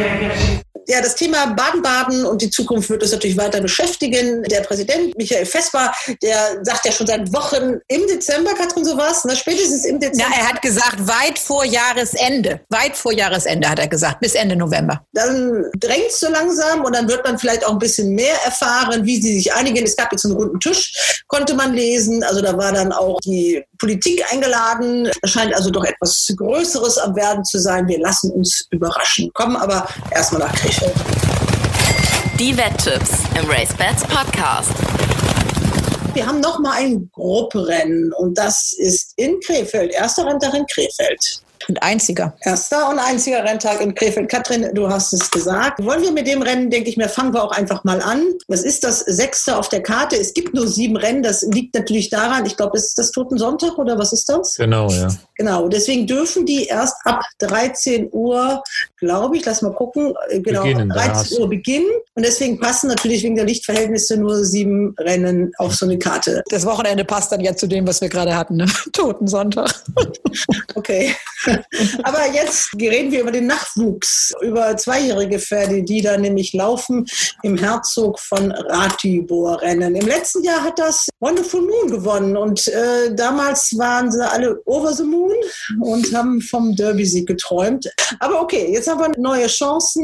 [0.91, 4.43] Ja, das Thema Baden-Baden und die Zukunft wird uns natürlich weiter beschäftigen.
[4.45, 9.37] Der Präsident Michael Vesper, der sagt ja schon seit Wochen im Dezember, Katrin, sowas, ne,
[9.37, 10.35] spätestens im Dezember.
[10.35, 12.61] Ja, er hat gesagt, weit vor Jahresende.
[12.71, 15.05] Weit vor Jahresende hat er gesagt, bis Ende November.
[15.13, 19.05] Dann drängt es so langsam und dann wird man vielleicht auch ein bisschen mehr erfahren,
[19.05, 19.85] wie sie sich einigen.
[19.85, 22.23] Es gab jetzt einen runden Tisch, konnte man lesen.
[22.23, 25.11] Also da war dann auch die Politik eingeladen.
[25.25, 27.87] Scheint also doch etwas Größeres am Werden zu sein.
[27.89, 29.31] Wir lassen uns überraschen.
[29.35, 30.95] Kommen aber erstmal nach Krefeld.
[32.39, 33.11] Die Wetttipps
[33.41, 34.73] im Race Bats Podcast.
[36.15, 39.93] Wir haben noch mal ein Grupperennen und das ist in Krefeld.
[39.93, 41.43] Erster Renntag in Krefeld.
[41.69, 42.35] Und einziger.
[42.41, 44.29] Erster und einziger Renntag in Krefeld.
[44.31, 45.85] Katrin, du hast es gesagt.
[45.85, 48.23] Wollen wir mit dem Rennen, denke ich mir, fangen wir auch einfach mal an.
[48.49, 50.17] Das ist das sechste auf der Karte.
[50.17, 51.23] Es gibt nur sieben Rennen.
[51.23, 54.55] Das liegt natürlich daran, ich glaube, ist das Toten Sonntag oder was ist das?
[54.57, 55.09] Genau, ja.
[55.37, 58.63] Genau, deswegen dürfen die erst ab 13 Uhr,
[58.97, 61.87] glaube ich, lass mal gucken, äh, genau, Beginnen, da 13 hast- Uhr beginnen.
[62.15, 66.43] Und deswegen passen natürlich wegen der Lichtverhältnisse nur sieben Rennen auf so eine Karte.
[66.51, 68.67] Das Wochenende passt dann ja zu dem, was wir gerade hatten, ne?
[68.93, 69.71] Totensonntag.
[70.75, 71.15] Okay.
[72.03, 77.07] Aber jetzt reden wir über den Nachwuchs, über zweijährige Pferde, die da nämlich laufen
[77.43, 79.95] im Herzog von Ratibor Rennen.
[79.95, 84.93] Im letzten Jahr hat das Wonderful Moon gewonnen und äh, damals waren sie alle over
[84.93, 85.35] the moon
[85.81, 87.91] und haben vom Derby-Sieg geträumt.
[88.21, 90.03] Aber okay, jetzt haben wir neue Chancen.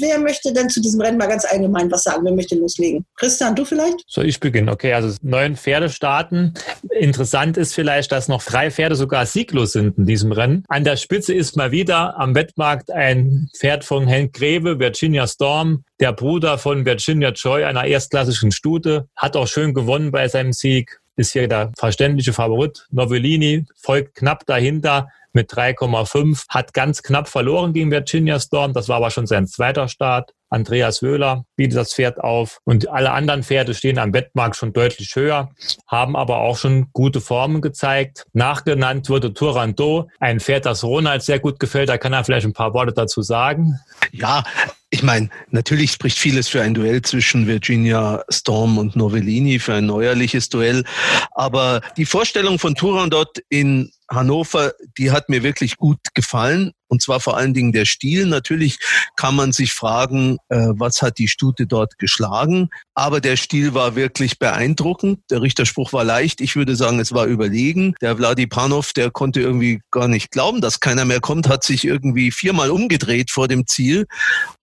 [0.00, 2.24] Wer möchte denn zu diesem Rennen mal ganz allgemein was sagen?
[2.24, 3.04] Wer möchte loslegen?
[3.16, 4.04] Christian, du vielleicht?
[4.06, 4.68] Soll ich beginnen?
[4.68, 6.54] Okay, also neun Pferde starten.
[6.90, 10.51] Interessant ist vielleicht, dass noch drei Pferde sogar sieglos sind in diesem Rennen.
[10.68, 15.84] An der Spitze ist mal wieder am Wettmarkt ein Pferd von Henk Greve, Virginia Storm,
[16.00, 21.01] der Bruder von Virginia Joy, einer erstklassischen Stute, hat auch schön gewonnen bei seinem Sieg,
[21.16, 22.86] ist hier der verständliche Favorit.
[22.90, 28.96] Novellini folgt knapp dahinter mit 3,5, hat ganz knapp verloren gegen Virginia Storm, das war
[28.96, 30.32] aber schon sein zweiter Start.
[30.50, 35.16] Andreas Wöhler bietet das Pferd auf und alle anderen Pferde stehen am Wettmarkt schon deutlich
[35.16, 35.50] höher,
[35.88, 38.26] haben aber auch schon gute Formen gezeigt.
[38.34, 42.52] Nachgenannt wurde Turando, ein Pferd, das Ronald sehr gut gefällt, da kann er vielleicht ein
[42.52, 43.80] paar Worte dazu sagen.
[44.10, 44.44] Ja,
[44.92, 49.86] ich meine, natürlich spricht vieles für ein Duell zwischen Virginia Storm und Novellini, für ein
[49.86, 50.84] neuerliches Duell.
[51.30, 56.72] Aber die Vorstellung von Turandot in Hannover, die hat mir wirklich gut gefallen.
[56.88, 58.26] Und zwar vor allen Dingen der Stil.
[58.26, 58.78] Natürlich
[59.16, 62.68] kann man sich fragen, äh, was hat die Stute dort geschlagen.
[62.94, 65.20] Aber der Stil war wirklich beeindruckend.
[65.30, 66.42] Der Richterspruch war leicht.
[66.42, 67.94] Ich würde sagen, es war überlegen.
[68.02, 72.30] Der Vladipanov, der konnte irgendwie gar nicht glauben, dass keiner mehr kommt, hat sich irgendwie
[72.30, 74.06] viermal umgedreht vor dem Ziel.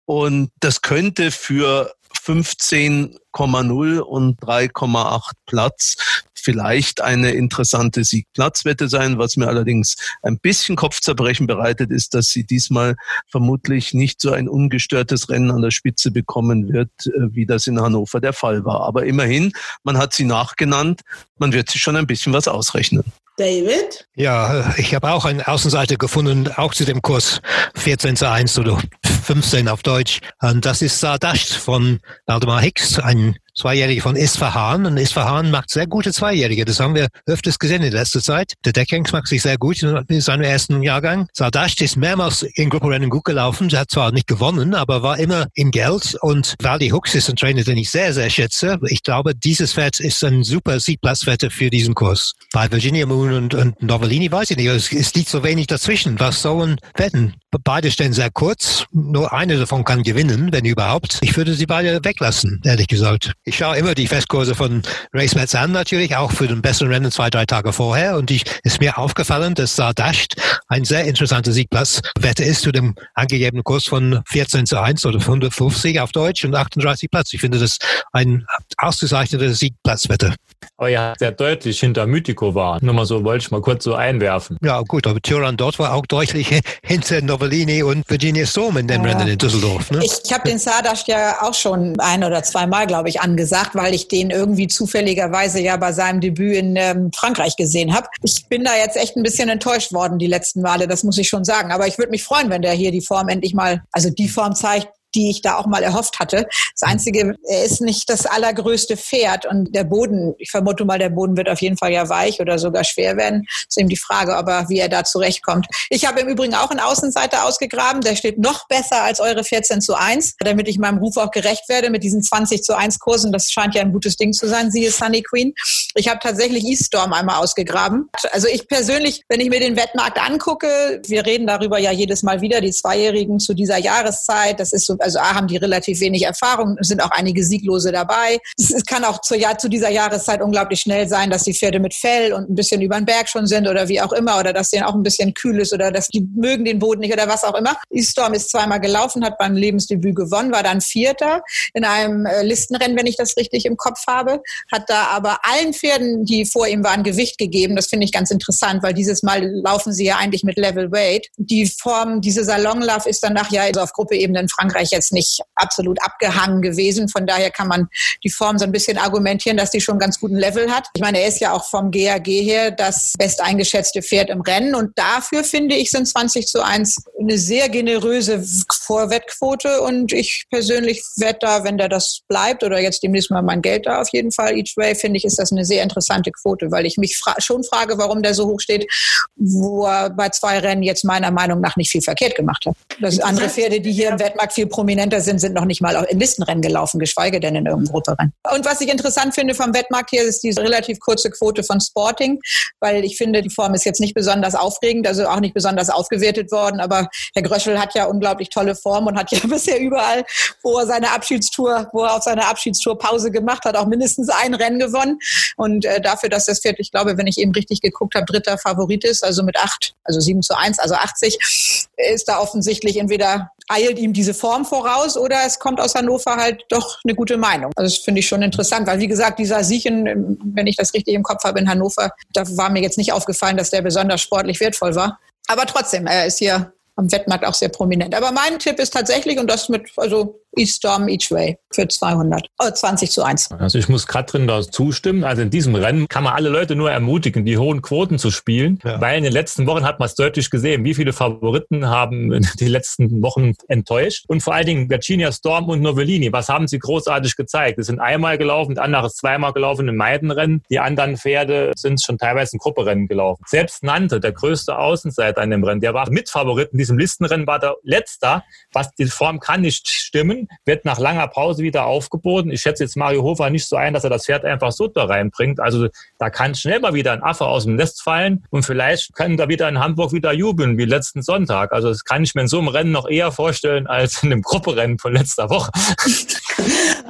[0.05, 1.91] Und das könnte für
[2.23, 5.95] 15,0 und 3,8 Platz
[6.39, 9.17] vielleicht eine interessante Siegplatzwette sein.
[9.17, 12.95] Was mir allerdings ein bisschen Kopfzerbrechen bereitet, ist, dass sie diesmal
[13.27, 17.81] vermutlich nicht so ein ungestörtes Rennen an der Spitze bekommen wird, äh, wie das in
[17.81, 18.81] Hannover der Fall war.
[18.81, 19.51] Aber immerhin,
[19.83, 21.01] man hat sie nachgenannt.
[21.37, 23.03] Man wird sich schon ein bisschen was ausrechnen.
[23.39, 24.05] David?
[24.15, 27.41] Ja, ich habe auch eine Außenseite gefunden, auch zu dem Kurs
[27.75, 28.77] 14 zu 1 oder
[29.23, 30.19] 15 auf Deutsch.
[30.41, 34.85] Und das ist Sardasht von Waldemar Hicks, ein Zweijährige von Isfahan.
[34.85, 36.63] Und Isfahan macht sehr gute Zweijährige.
[36.63, 38.53] Das haben wir öfters gesehen in letzter Zeit.
[38.63, 41.27] Der Deckhengst macht sich sehr gut in seinem ersten Jahrgang.
[41.33, 43.69] Sardasht ist mehrmals in Gruppenrennen gut gelaufen.
[43.71, 46.15] Er hat zwar nicht gewonnen, aber war immer im Geld.
[46.21, 48.79] Und Valdi Hooks ist ein Trainer, den ich sehr, sehr schätze.
[48.87, 52.33] Ich glaube, dieses Pferd ist ein super Siegplatzwette für diesen Kurs.
[52.53, 54.67] Bei Virginia Moon und, und Novellini weiß ich nicht.
[54.67, 56.17] Es, es liegt so wenig dazwischen.
[56.19, 57.33] Was sollen wetten?
[57.63, 58.85] Beide stehen sehr kurz.
[58.91, 61.17] Nur eine davon kann gewinnen, wenn überhaupt.
[61.21, 63.33] Ich würde sie beide weglassen, ehrlich gesagt.
[63.49, 67.31] Ich schaue immer die Festkurse von RaceMats an, natürlich, auch für den besseren Rennen zwei,
[67.31, 68.15] drei Tage vorher.
[68.15, 70.35] Und ich ist mir aufgefallen, dass Sardasht
[70.67, 75.99] ein sehr interessanter Siegplatzwette ist zu dem angegebenen Kurs von 14 zu 1 oder 150
[75.99, 77.33] auf Deutsch und 38 Platz.
[77.33, 77.79] Ich finde das
[78.13, 78.45] ein
[78.77, 80.35] ausgezeichnete Siegplatzwette.
[80.77, 82.81] Aber ja, sehr deutlich hinter Mythico war.
[82.81, 84.57] Nur mal so, wollte ich mal kurz so einwerfen.
[84.61, 89.03] Ja, gut, aber Turan dort war auch deutlich hinter Novellini und Virginia Storm in dem
[89.03, 89.11] ja.
[89.11, 89.91] Rennen in Düsseldorf.
[89.91, 89.99] Ne?
[90.03, 94.07] Ich, habe den Sardasht ja auch schon ein oder zweimal, glaube ich, angesagt, weil ich
[94.07, 98.07] den irgendwie zufälligerweise ja bei seinem Debüt in ähm, Frankreich gesehen habe.
[98.21, 101.29] Ich bin da jetzt echt ein bisschen enttäuscht worden die letzten Male, das muss ich
[101.29, 101.71] schon sagen.
[101.71, 104.55] Aber ich würde mich freuen, wenn der hier die Form endlich mal, also die Form
[104.55, 106.47] zeigt, die ich da auch mal erhofft hatte.
[106.79, 111.09] Das Einzige, er ist nicht das allergrößte Pferd und der Boden, ich vermute mal, der
[111.09, 113.45] Boden wird auf jeden Fall ja weich oder sogar schwer werden.
[113.67, 115.67] ist eben die Frage, aber wie er da zurechtkommt.
[115.89, 119.81] Ich habe im Übrigen auch einen Außenseiter ausgegraben, der steht noch besser als eure 14
[119.81, 123.31] zu 1, damit ich meinem Ruf auch gerecht werde mit diesen 20 zu 1 Kursen.
[123.31, 125.53] Das scheint ja ein gutes Ding zu sein, siehe Sunny Queen.
[125.95, 128.09] Ich habe tatsächlich E-Storm einmal ausgegraben.
[128.31, 132.41] Also ich persönlich, wenn ich mir den Wettmarkt angucke, wir reden darüber ja jedes Mal
[132.41, 136.23] wieder, die Zweijährigen zu dieser Jahreszeit, das ist so also A, haben die relativ wenig
[136.23, 138.39] Erfahrung, sind auch einige Sieglose dabei.
[138.57, 141.93] Es kann auch zu, ja, zu dieser Jahreszeit unglaublich schnell sein, dass die Pferde mit
[141.93, 144.69] Fell und ein bisschen über den Berg schon sind oder wie auch immer oder dass
[144.69, 147.43] denen auch ein bisschen kühl ist oder dass die mögen den Boden nicht oder was
[147.43, 147.75] auch immer.
[147.91, 151.41] E-Storm ist zweimal gelaufen, hat beim Lebensdebüt gewonnen, war dann Vierter
[151.73, 155.73] in einem äh, Listenrennen, wenn ich das richtig im Kopf habe, hat da aber allen
[155.73, 157.75] Pferden, die vor ihm waren, Gewicht gegeben.
[157.75, 161.27] Das finde ich ganz interessant, weil dieses Mal laufen sie ja eigentlich mit Level Weight.
[161.37, 165.13] Die Form, diese Salon Love ist danach ja also auf Gruppeebene in Frankreich Frankreich jetzt
[165.13, 167.07] nicht absolut abgehangen gewesen.
[167.09, 167.87] Von daher kann man
[168.23, 170.87] die Form so ein bisschen argumentieren, dass die schon ganz guten Level hat.
[170.93, 174.75] Ich meine, er ist ja auch vom GAG her das best eingeschätzte Pferd im Rennen
[174.75, 181.03] und dafür finde ich sind 20 zu 1 eine sehr generöse Vorwettquote und ich persönlich
[181.17, 184.31] werde da, wenn der das bleibt oder jetzt demnächst mal mein Geld da auf jeden
[184.31, 187.35] Fall each way, finde ich, ist das eine sehr interessante Quote, weil ich mich fra
[187.39, 188.87] schon frage, warum der so hoch steht,
[189.35, 192.75] wo er bei zwei Rennen jetzt meiner Meinung nach nicht viel verkehrt gemacht hat.
[193.01, 196.21] Das andere Pferde, die hier im Wettmarkt viel prominenter sind, sind noch nicht mal in
[196.21, 198.31] Listenrennen gelaufen, geschweige denn in irgendeinem Grupperennen.
[198.49, 202.39] Und was ich interessant finde vom Wettmarkt hier, ist diese relativ kurze Quote von Sporting,
[202.79, 206.49] weil ich finde, die Form ist jetzt nicht besonders aufregend, also auch nicht besonders aufgewertet
[206.53, 210.23] worden, aber Herr Gröschel hat ja unglaublich tolle Form und hat ja bisher überall,
[210.63, 214.53] wo er seine Abschiedstour, wo er auf seiner Abschiedstour Pause gemacht hat, auch mindestens ein
[214.53, 215.19] Rennen gewonnen.
[215.57, 218.57] Und äh, dafür, dass das Pferd, ich glaube, wenn ich eben richtig geguckt habe, dritter
[218.57, 223.51] Favorit ist, also mit acht, also sieben zu eins, also 80, ist da offensichtlich entweder
[223.69, 227.71] eilt ihm diese Form voraus oder es kommt aus Hannover halt doch eine gute Meinung.
[227.75, 230.93] Also das finde ich schon interessant, weil wie gesagt, dieser Sieg, in, wenn ich das
[230.93, 234.21] richtig im Kopf habe, in Hannover, da war mir jetzt nicht aufgefallen, dass der besonders
[234.21, 235.19] sportlich wertvoll war.
[235.47, 238.13] Aber trotzdem, er ist hier am Wettmarkt auch sehr prominent.
[238.13, 242.47] Aber mein Tipp ist tatsächlich, und das mit, also Each Storm Each Way für 200,
[242.59, 243.51] äh, 20 zu 1.
[243.51, 245.23] Also ich muss Katrin da zustimmen.
[245.23, 248.79] Also in diesem Rennen kann man alle Leute nur ermutigen, die hohen Quoten zu spielen,
[248.83, 248.99] ja.
[248.99, 252.67] weil in den letzten Wochen hat man es deutlich gesehen, wie viele Favoriten haben die
[252.67, 254.25] letzten Wochen enttäuscht.
[254.27, 257.77] Und vor allen Dingen Virginia Storm und Novellini, was haben sie großartig gezeigt?
[257.77, 260.63] Sie sind einmal gelaufen, der andere ist zweimal gelaufen im Meidenrennen.
[260.69, 263.43] Die anderen Pferde sind schon teilweise in Grupperennen gelaufen.
[263.47, 266.73] Selbst Nante, der größte Außenseiter an dem Rennen, der war mit Favoriten.
[266.73, 268.43] In diesem Listenrennen war der Letzter.
[268.73, 272.51] Was die Form kann nicht stimmen June, wird nach langer Pause wieder aufgeboten.
[272.51, 275.05] Ich schätze jetzt Mario Hofer nicht so ein, dass er das Pferd einfach so da
[275.05, 275.59] reinbringt.
[275.59, 279.37] Also da kann schnell mal wieder ein Affe aus dem Nest fallen und vielleicht können
[279.37, 281.71] da wieder in Hamburg wieder jubeln wie letzten Sonntag.
[281.71, 284.41] Also das kann ich mir in so einem Rennen noch eher vorstellen als in einem
[284.41, 285.71] Grupperennen von letzter Woche.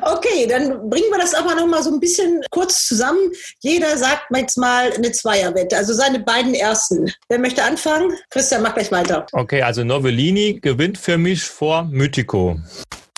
[0.02, 3.32] Okay, dann bringen wir das aber noch mal so ein bisschen kurz zusammen.
[3.60, 7.12] Jeder sagt jetzt mal eine Zweierwette, also seine beiden ersten.
[7.28, 8.12] Wer möchte anfangen?
[8.30, 9.26] Christian, mach gleich weiter.
[9.34, 12.60] Okay, also Novellini gewinnt für mich vor Mythico.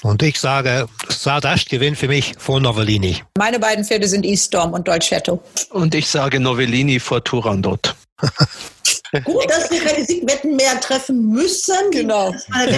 [0.03, 3.23] Und ich sage, Sardash gewinnt für mich vor Novellini.
[3.37, 5.43] Meine beiden Pferde sind Eaststorm und Dolcetto.
[5.69, 7.95] Und ich sage Novellini vor Turandot.
[9.23, 11.75] Gut, dass wir keine Siegwetten mehr treffen müssen.
[11.91, 12.33] Genau.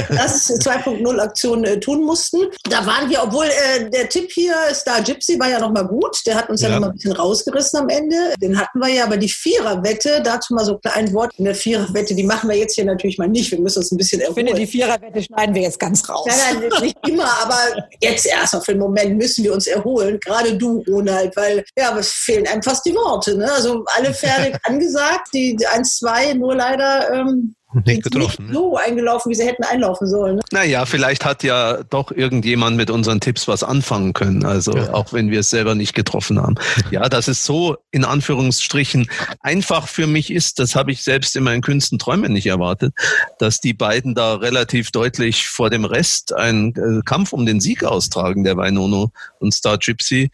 [0.10, 2.39] Das 2.0 Aktion äh, tun mussten.
[2.69, 6.22] Da waren wir, obwohl äh, der Tipp hier, Star Gypsy, war ja nochmal gut.
[6.26, 8.34] Der hat uns ja, ja nochmal ein bisschen rausgerissen am Ende.
[8.41, 11.34] Den hatten wir ja, aber die Viererwette, dazu mal so ein Wort.
[11.38, 13.52] Eine Viererwette, die machen wir jetzt hier natürlich mal nicht.
[13.52, 14.48] Wir müssen uns ein bisschen erholen.
[14.48, 16.26] Ich finde, die Viererwette schneiden wir jetzt ganz raus.
[16.28, 20.19] Nein, nein, nicht immer, aber jetzt erst auf den Moment müssen wir uns erholen.
[20.19, 23.38] Gerade du, Ronald, weil ja, es fehlen einem fast die Worte.
[23.38, 23.52] Ne?
[23.52, 27.55] Also alle Pferde angesagt, die 1, 2, nur leider ähm,
[27.86, 28.45] nicht getroffen.
[28.45, 30.36] Nicht so eingelaufen, wie sie hätten einlaufen sollen.
[30.38, 30.41] Ne?
[30.51, 34.45] Naja, vielleicht hat ja doch irgendjemand mit unseren Tipps was anfangen können.
[34.45, 34.93] Also ja.
[34.93, 36.55] auch wenn wir es selber nicht getroffen haben.
[36.91, 39.07] Ja, dass es so in Anführungsstrichen
[39.41, 42.93] einfach für mich ist, das habe ich selbst in meinen kühnsten Träumen nicht erwartet,
[43.39, 47.83] dass die beiden da relativ deutlich vor dem Rest einen äh, Kampf um den Sieg
[47.83, 50.29] austragen, der Weinono und Star Gypsy.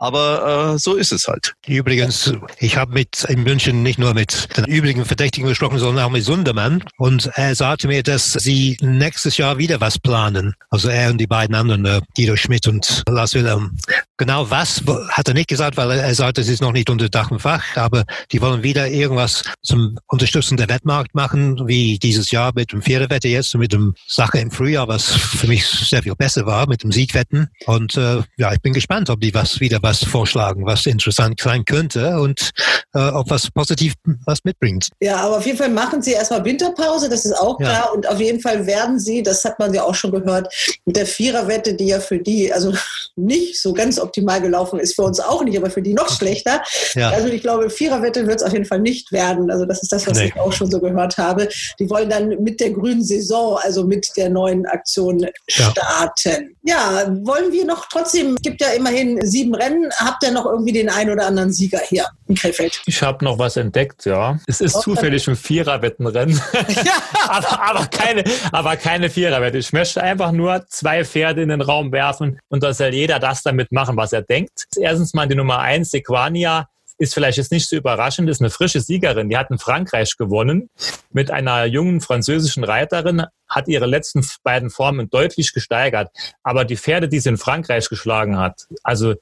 [0.00, 1.52] Aber äh, so ist es halt.
[1.66, 6.10] Übrigens, ich habe mit in München nicht nur mit den übrigen Verdächtigen gesprochen, sondern auch
[6.10, 6.82] mit Sundermann.
[6.96, 10.54] Und er sagte mir, dass sie nächstes Jahr wieder was planen.
[10.70, 13.76] Also er und die beiden anderen, äh, Guido Schmidt und Lars Wilhelm.
[14.20, 17.30] Genau was hat er nicht gesagt, weil er, sagte, es ist noch nicht unter Dach
[17.30, 22.52] und Fach, aber die wollen wieder irgendwas zum Unterstützen der Wettmarkt machen, wie dieses Jahr
[22.54, 26.14] mit dem Pferdewette jetzt und mit dem Sache im Frühjahr, was für mich sehr viel
[26.16, 27.48] besser war, mit dem Siegwetten.
[27.64, 31.64] Und äh, ja, ich bin gespannt, ob die was wieder was vorschlagen, was interessant sein
[31.64, 32.50] könnte und
[32.92, 33.94] äh, ob was positiv
[34.26, 34.88] was mitbringt.
[35.00, 37.72] Ja, aber auf jeden Fall machen sie erstmal Winterpause, das ist auch klar.
[37.72, 37.90] Ja.
[37.94, 40.52] Und auf jeden Fall werden sie, das hat man ja auch schon gehört,
[40.84, 42.74] mit der Viererwette, die ja für die also
[43.16, 46.62] nicht so ganz optimal gelaufen ist, für uns auch nicht, aber für die noch schlechter.
[46.94, 47.10] Ja.
[47.10, 49.50] Also ich glaube, Viererwette wird es auf jeden Fall nicht werden.
[49.50, 50.26] Also das ist das, was nee.
[50.26, 51.48] ich auch schon so gehört habe.
[51.78, 56.56] Die wollen dann mit der grünen Saison, also mit der neuen Aktion starten.
[56.62, 60.72] Ja, wollen wir noch trotzdem, es gibt ja immerhin sieben Rennen, habt ihr noch irgendwie
[60.72, 62.82] den einen oder anderen Sieger hier in Krefeld?
[62.86, 64.38] Ich habe noch was entdeckt, ja.
[64.46, 66.40] Es ist zufällig ein Viererwettenrennen.
[66.84, 66.92] Ja.
[67.28, 69.58] aber, aber, keine, aber keine Viererwette.
[69.58, 73.42] Ich möchte einfach nur zwei Pferde in den Raum werfen und da soll jeder das
[73.42, 74.66] damit machen, was er denkt.
[74.76, 76.68] Erstens mal die Nummer eins, Sequania
[77.00, 79.30] ist vielleicht jetzt nicht so überraschend, ist eine frische Siegerin.
[79.30, 80.68] Die hat in Frankreich gewonnen
[81.10, 86.10] mit einer jungen französischen Reiterin, hat ihre letzten beiden Formen deutlich gesteigert.
[86.42, 89.14] Aber die Pferde, die sie in Frankreich geschlagen hat, also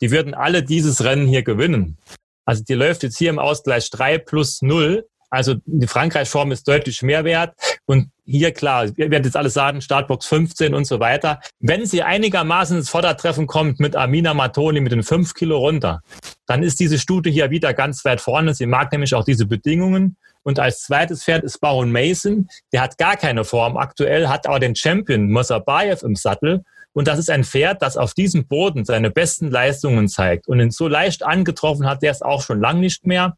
[0.00, 1.98] die würden alle dieses Rennen hier gewinnen.
[2.44, 7.02] Also die läuft jetzt hier im Ausgleich 3 plus 0 also die Frankreich-Form ist deutlich
[7.02, 7.54] mehr wert.
[7.86, 11.40] Und hier klar, wir werden jetzt alles sagen, Startbox 15 und so weiter.
[11.60, 16.00] Wenn sie einigermaßen ins Vordertreffen kommt mit Amina Matoni mit den 5 Kilo runter,
[16.46, 18.54] dann ist diese Stute hier wieder ganz weit vorne.
[18.54, 20.16] Sie mag nämlich auch diese Bedingungen.
[20.42, 22.48] Und als zweites Pferd ist Baron Mason.
[22.72, 26.62] Der hat gar keine Form aktuell, hat aber den Champion Mosabayev im Sattel.
[26.92, 30.46] Und das ist ein Pferd, das auf diesem Boden seine besten Leistungen zeigt.
[30.46, 33.36] Und ihn so leicht angetroffen hat der es auch schon lang nicht mehr.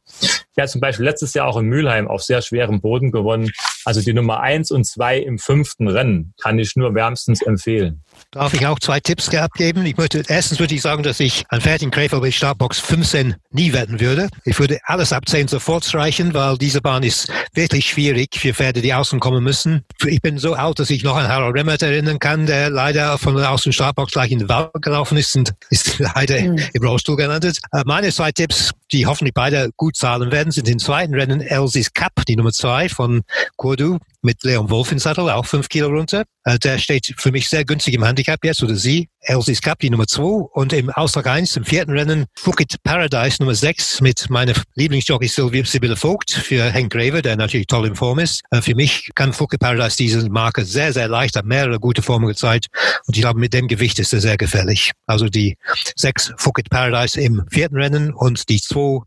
[0.56, 3.50] Der hat zum Beispiel letztes Jahr auch in Mülheim auf sehr schwerem Boden gewonnen.
[3.84, 8.02] Also die Nummer eins und zwei im fünften Rennen kann ich nur wärmstens empfehlen.
[8.30, 9.84] Darf ich auch zwei Tipps abgeben?
[9.86, 13.72] Ich möchte, erstens würde ich sagen, dass ich an fertigen Käfer bei Startbox 15 nie
[13.72, 14.28] wetten würde.
[14.44, 18.82] Ich würde alles ab 10 sofort streichen, weil diese Bahn ist wirklich schwierig für Pferde,
[18.82, 19.84] die außen kommen müssen.
[20.06, 23.36] Ich bin so alt, dass ich noch an Harold Remmert erinnern kann, der leider von
[23.36, 26.58] der Außen Startbox gleich in den Wald gelaufen ist und ist leider mhm.
[26.72, 27.60] im Rollstuhl gelandet.
[27.72, 31.92] Äh, meine zwei Tipps, die hoffentlich beide gut zahlen werden, sind im zweiten Rennen Elsie's
[31.92, 33.22] Cup, die Nummer zwei von
[33.56, 36.24] Cordu mit Leon Wolf in Sattel, auch fünf Kilo runter.
[36.44, 39.08] Äh, der steht für mich sehr günstig im Handicap jetzt, oder sie.
[39.20, 40.44] Elsie's Cup, die Nummer zwei.
[40.52, 45.96] Und im Austrag 1, im vierten Rennen, Phuket Paradise Nummer sechs mit meiner Lieblingsjockey Sibylle
[45.96, 48.42] Vogt für Henk Greve, der natürlich toll in Form ist.
[48.50, 52.26] Äh, für mich kann Phuket Paradise diese Marke sehr, sehr leicht, hat mehrere gute Formen
[52.26, 52.66] gezeigt.
[53.06, 54.92] Und ich glaube, mit dem Gewicht ist er sehr gefährlich.
[55.06, 55.56] Also die
[55.94, 59.00] sechs Phuket Paradise im vierten Rennen und die zwei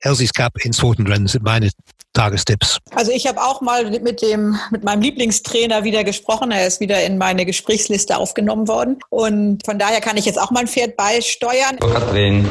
[0.00, 1.70] Elsie's Cup im zweiten Rennen sind meine
[2.14, 2.78] Tagestipps?
[2.94, 6.52] Also ich habe auch mal mit dem mit meinem Lieblingstrainer wieder gesprochen.
[6.52, 10.52] Er ist wieder in meine Gesprächsliste aufgenommen worden und von daher kann ich jetzt auch
[10.52, 11.76] mal ein Pferd beisteuern.
[11.80, 12.48] Katrin,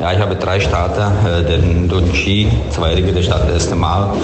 [0.00, 1.12] ja, ich habe drei Starter.
[1.26, 4.14] Äh, den Donchi, zweijährige, der startet das erste Mal.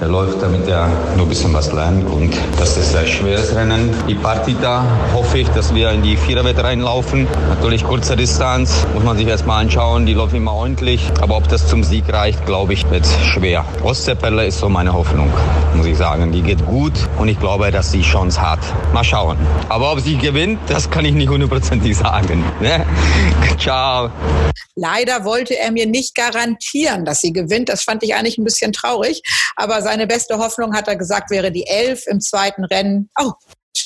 [0.00, 3.94] Der läuft, damit er nur ein bisschen was lernt und das ist ein schweres Rennen.
[4.08, 4.84] Die Partita
[5.14, 7.28] hoffe ich, dass wir in die Viererwette reinlaufen.
[7.48, 10.04] Natürlich kurze Distanz, muss man sich erstmal anschauen.
[10.04, 13.64] Die läuft immer ordentlich, aber ob das zum Sieg reicht, glaube ich, wird schwer.
[13.84, 15.32] Ostsee Perle ist so meine Hoffnung,
[15.74, 16.32] muss ich sagen.
[16.32, 18.58] Die geht gut und ich glaube, dass sie Chance hat.
[18.92, 19.38] Mal schauen.
[19.68, 22.44] Aber ob sie gewinnt, das kann ich nicht hundertprozentig sagen.
[22.60, 22.84] Ne?
[23.58, 24.10] Ciao.
[24.74, 27.68] Leider wollte er mir nicht garantieren, dass sie gewinnt.
[27.68, 29.22] Das fand ich eigentlich ein bisschen traurig.
[29.56, 33.08] Aber seine beste Hoffnung, hat er gesagt, wäre die Elf im zweiten Rennen.
[33.20, 33.32] Oh,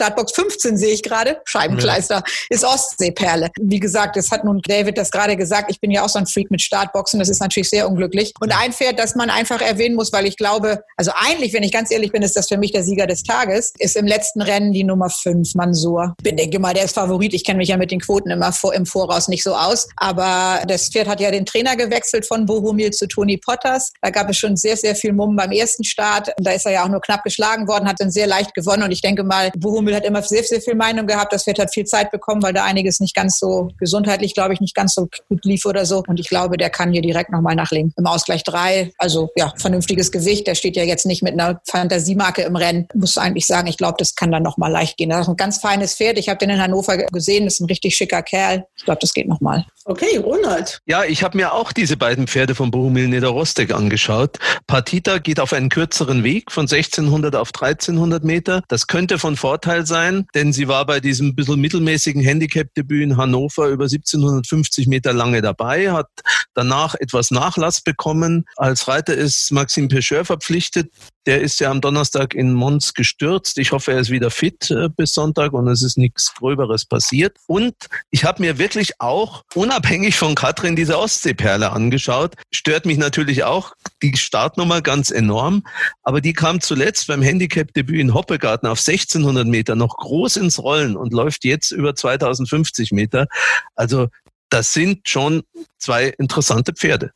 [0.01, 2.22] Startbox 15 sehe ich gerade, Scheibenkleister, ja.
[2.48, 3.51] ist Ostseeperle.
[3.61, 6.26] Wie gesagt, das hat nun David das gerade gesagt, ich bin ja auch so ein
[6.26, 8.32] Freak mit Startboxen, das ist natürlich sehr unglücklich.
[8.40, 11.70] Und ein Pferd, das man einfach erwähnen muss, weil ich glaube, also eigentlich, wenn ich
[11.70, 14.72] ganz ehrlich bin, ist das für mich der Sieger des Tages, ist im letzten Rennen
[14.72, 16.14] die Nummer 5, Mansur.
[16.24, 17.34] Ich denke mal, der ist Favorit.
[17.34, 19.86] Ich kenne mich ja mit den Quoten immer vor, im Voraus nicht so aus.
[19.96, 23.92] Aber das Pferd hat ja den Trainer gewechselt von Bohumil zu Toni Potters.
[24.01, 26.30] Da gab es schon sehr, sehr viel Mumm beim ersten Start.
[26.38, 28.82] Da ist er ja auch nur knapp geschlagen worden, hat dann sehr leicht gewonnen.
[28.82, 31.32] Und ich denke mal, Bohumil Hummel hat immer sehr, sehr viel Meinung gehabt.
[31.32, 34.61] Das Pferd hat viel Zeit bekommen, weil da einiges nicht ganz so gesundheitlich, glaube ich,
[34.61, 36.03] nicht ganz so gut lief oder so.
[36.07, 37.93] Und ich glaube, der kann hier direkt nochmal nachlegen.
[37.97, 40.47] Im Ausgleich drei, also ja, vernünftiges Gewicht.
[40.47, 42.88] Der steht ja jetzt nicht mit einer Fantasiemarke im Rennen.
[42.95, 45.11] Muss eigentlich sagen, ich glaube, das kann dann nochmal leicht gehen.
[45.11, 46.18] Das ist ein ganz feines Pferd.
[46.18, 47.45] Ich habe den in Hannover gesehen.
[47.45, 48.64] Das ist ein richtig schicker Kerl.
[48.76, 49.64] Ich glaube, das geht nochmal.
[49.86, 50.80] Okay, Ronald.
[50.86, 54.38] Ja, ich habe mir auch diese beiden Pferde von Bohumil Niederrostek angeschaut.
[54.66, 58.62] Partita geht auf einen kürzeren Weg von 1600 auf 1300 Meter.
[58.68, 63.68] Das könnte von Vorteil sein, denn sie war bei diesem bisschen mittelmäßigen Handicap-Debüt in Hannover
[63.68, 66.09] über 1750 Meter lange dabei, hat
[66.55, 68.45] danach etwas Nachlass bekommen.
[68.57, 70.91] Als Reiter ist Maxim Pecheur verpflichtet.
[71.26, 73.58] Der ist ja am Donnerstag in Mons gestürzt.
[73.58, 77.36] Ich hoffe, er ist wieder fit äh, bis Sonntag und es ist nichts Gröberes passiert.
[77.46, 77.74] Und
[78.10, 82.36] ich habe mir wirklich auch unabhängig von Katrin diese Ostseeperle angeschaut.
[82.52, 85.64] Stört mich natürlich auch die Startnummer ganz enorm,
[86.02, 90.96] aber die kam zuletzt beim Handicap-Debüt in Hoppegarten auf 1600 Meter noch groß ins Rollen
[90.96, 93.26] und läuft jetzt über 2050 Meter.
[93.74, 94.08] Also
[94.50, 95.42] das sind schon
[95.78, 97.12] zwei interessante Pferde.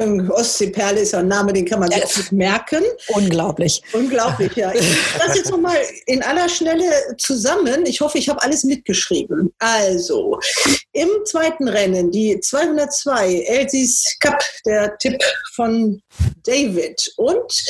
[0.00, 2.82] Ostseeperle ist ja ein Name, den kann man sich gut merken.
[3.08, 3.82] Unglaublich.
[3.92, 4.72] Unglaublich, ja.
[4.72, 5.76] Ich fasse jetzt nochmal
[6.06, 7.84] in aller Schnelle zusammen.
[7.84, 9.52] Ich hoffe, ich habe alles mitgeschrieben.
[9.58, 10.38] Also,
[10.92, 15.22] im zweiten Rennen, die 202, Elsie's Cup, der Tipp
[15.54, 16.02] von
[16.44, 17.00] David.
[17.16, 17.62] Und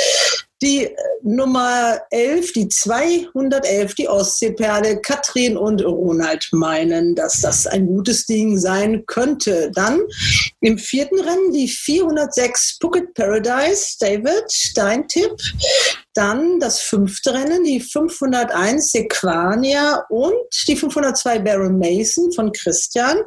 [0.62, 5.00] die äh, Nummer 11, die 211, die Ostseeperle.
[5.00, 9.70] Katrin und Ronald meinen, dass das ein gutes Ding sein könnte.
[9.74, 10.00] Dann
[10.60, 13.96] im vierten Rennen die 406 Phuket Paradise.
[13.98, 14.44] David,
[14.74, 15.36] dein Tipp?
[16.14, 20.34] Dann das fünfte Rennen, die 501 Sequania und
[20.66, 23.18] die 502 Baron Mason von Christian.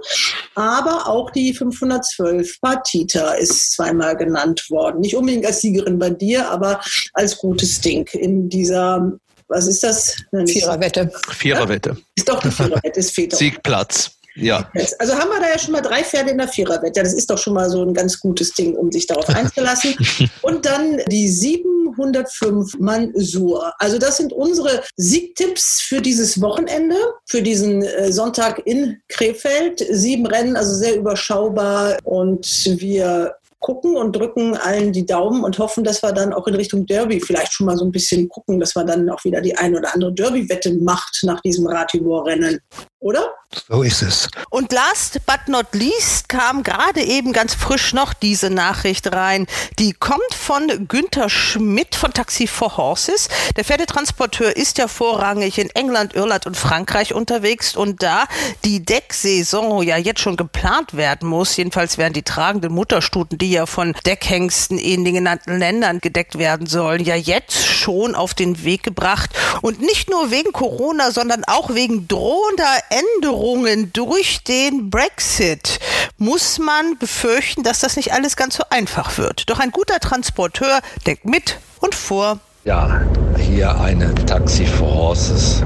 [0.55, 4.99] Aber auch die 512 Partita ist zweimal genannt worden.
[4.99, 6.81] Nicht unbedingt als Siegerin bei dir, aber
[7.13, 9.13] als gutes Ding in dieser
[9.49, 10.15] was ist das?
[10.47, 11.11] Viererwette.
[11.29, 11.89] Viererwette.
[11.89, 11.97] Ja?
[12.15, 14.11] Ist doch die Viererwette, ist fehlt Siegplatz.
[14.35, 14.71] Ja.
[14.99, 17.03] Also haben wir da ja schon mal drei Pferde in der Viererwette.
[17.03, 19.95] Das ist doch schon mal so ein ganz gutes Ding, um sich darauf einzulassen.
[20.41, 23.73] Und dann die 705 Mansur.
[23.77, 29.85] Also das sind unsere Siegtipps für dieses Wochenende, für diesen äh, Sonntag in Krefeld.
[29.91, 31.97] Sieben Rennen, also sehr überschaubar.
[32.03, 32.47] Und
[32.79, 36.85] wir gucken und drücken allen die Daumen und hoffen, dass wir dann auch in Richtung
[36.85, 39.73] Derby vielleicht schon mal so ein bisschen gucken, dass man dann auch wieder die ein
[39.73, 42.59] oder andere Derby-Wette macht nach diesem Ratibor-Rennen.
[43.03, 43.33] Oder?
[43.67, 44.29] So ist es.
[44.49, 49.45] Und last but not least kam gerade eben ganz frisch noch diese Nachricht rein.
[49.77, 53.27] Die kommt von Günther Schmidt von Taxi for Horses.
[53.57, 58.23] Der Pferdetransporteur ist ja vorrangig in England, Irland und Frankreich unterwegs und da
[58.63, 63.65] die Decksaison ja jetzt schon geplant werden muss, jedenfalls werden die tragenden Mutterstuten, die ja
[63.65, 68.83] von Deckhengsten in den genannten Ländern gedeckt werden sollen, ja jetzt schon auf den Weg
[68.83, 69.29] gebracht
[69.61, 75.79] und nicht nur wegen Corona, sondern auch wegen drohender Änderungen durch den Brexit
[76.17, 79.49] muss man befürchten, dass das nicht alles ganz so einfach wird.
[79.49, 82.39] Doch ein guter Transporteur denkt mit und vor.
[82.65, 83.01] Ja,
[83.37, 85.63] hier eine Taxi for Horses.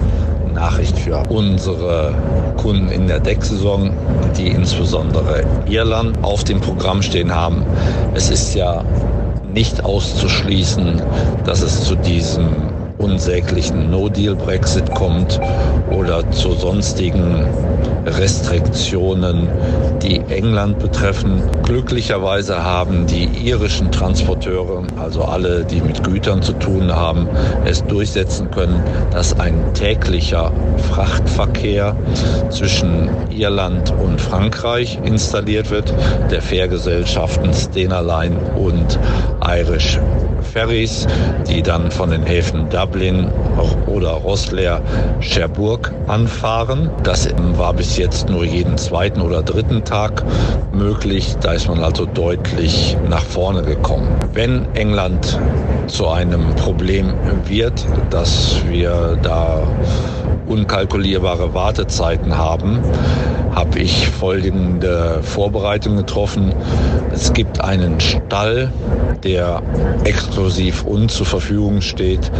[0.53, 2.15] Nachricht für unsere
[2.57, 3.91] Kunden in der Decksaison,
[4.36, 7.63] die insbesondere Irland auf dem Programm stehen haben.
[8.15, 8.84] Es ist ja
[9.53, 11.01] nicht auszuschließen,
[11.45, 12.55] dass es zu diesem
[12.97, 15.39] unsäglichen No-Deal-Brexit kommt
[15.91, 17.45] oder zu sonstigen
[18.05, 19.49] Restriktionen,
[20.01, 21.41] die England betreffen.
[21.63, 27.27] Glücklicherweise haben die irischen Transporteure, also alle, die mit Gütern zu tun haben,
[27.65, 28.81] es durchsetzen können,
[29.11, 30.51] dass ein täglicher
[30.89, 31.95] Frachtverkehr
[32.49, 35.93] zwischen Irland und Frankreich installiert wird,
[36.31, 38.99] der Fährgesellschaften Stena Line und
[39.45, 39.99] Irish
[40.47, 41.05] Ferries,
[41.47, 43.29] die dann von den Häfen Dublin
[43.85, 44.81] oder Rosslare
[45.19, 46.89] Cherbourg anfahren.
[47.03, 50.23] Das war bis jetzt nur jeden zweiten oder dritten Tag
[50.71, 51.35] möglich.
[51.41, 54.07] Da ist man also deutlich nach vorne gekommen.
[54.33, 55.39] Wenn England
[55.87, 57.13] zu einem Problem
[57.45, 59.63] wird, dass wir da
[60.47, 62.79] unkalkulierbare Wartezeiten haben,
[63.57, 66.53] habe ich folgende Vorbereitung getroffen.
[67.11, 68.71] Es gibt einen Stall,
[69.23, 69.63] der
[70.03, 72.31] exklusiv uns zur Verfügung steht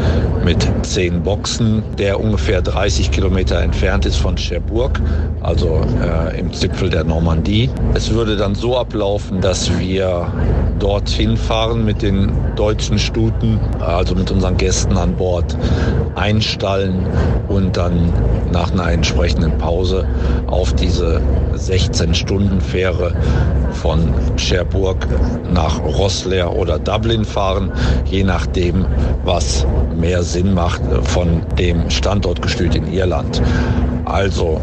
[0.46, 5.02] mit zehn Boxen, der ungefähr 30 Kilometer entfernt ist von Cherbourg,
[5.42, 7.70] also äh, im Zipfel der Normandie.
[7.96, 10.32] Es würde dann so ablaufen, dass wir
[10.78, 15.58] dorthin fahren mit den deutschen Stuten, also mit unseren Gästen an Bord,
[16.16, 17.08] einstallen
[17.48, 17.97] und dann
[18.52, 20.08] nach einer entsprechenden Pause
[20.48, 21.22] auf diese
[21.56, 23.14] 16-Stunden-Fähre
[23.74, 24.98] von Cherbourg
[25.52, 27.72] nach Rosslare oder Dublin fahren,
[28.06, 28.86] je nachdem,
[29.24, 33.42] was mehr Sinn macht von dem Standortgestüt in Irland.
[34.08, 34.62] Also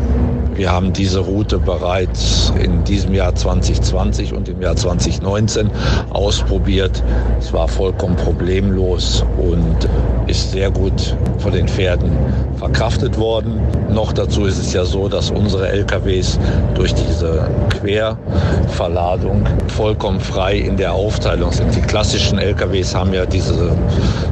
[0.55, 5.71] wir haben diese Route bereits in diesem Jahr 2020 und im Jahr 2019
[6.11, 7.03] ausprobiert.
[7.39, 9.89] Es war vollkommen problemlos und
[10.27, 12.11] ist sehr gut von den Pferden
[12.57, 13.61] verkraftet worden.
[13.91, 16.39] Noch dazu ist es ja so, dass unsere LKWs
[16.75, 21.75] durch diese Querverladung vollkommen frei in der Aufteilung sind.
[21.75, 23.77] Die klassischen LKWs haben ja diese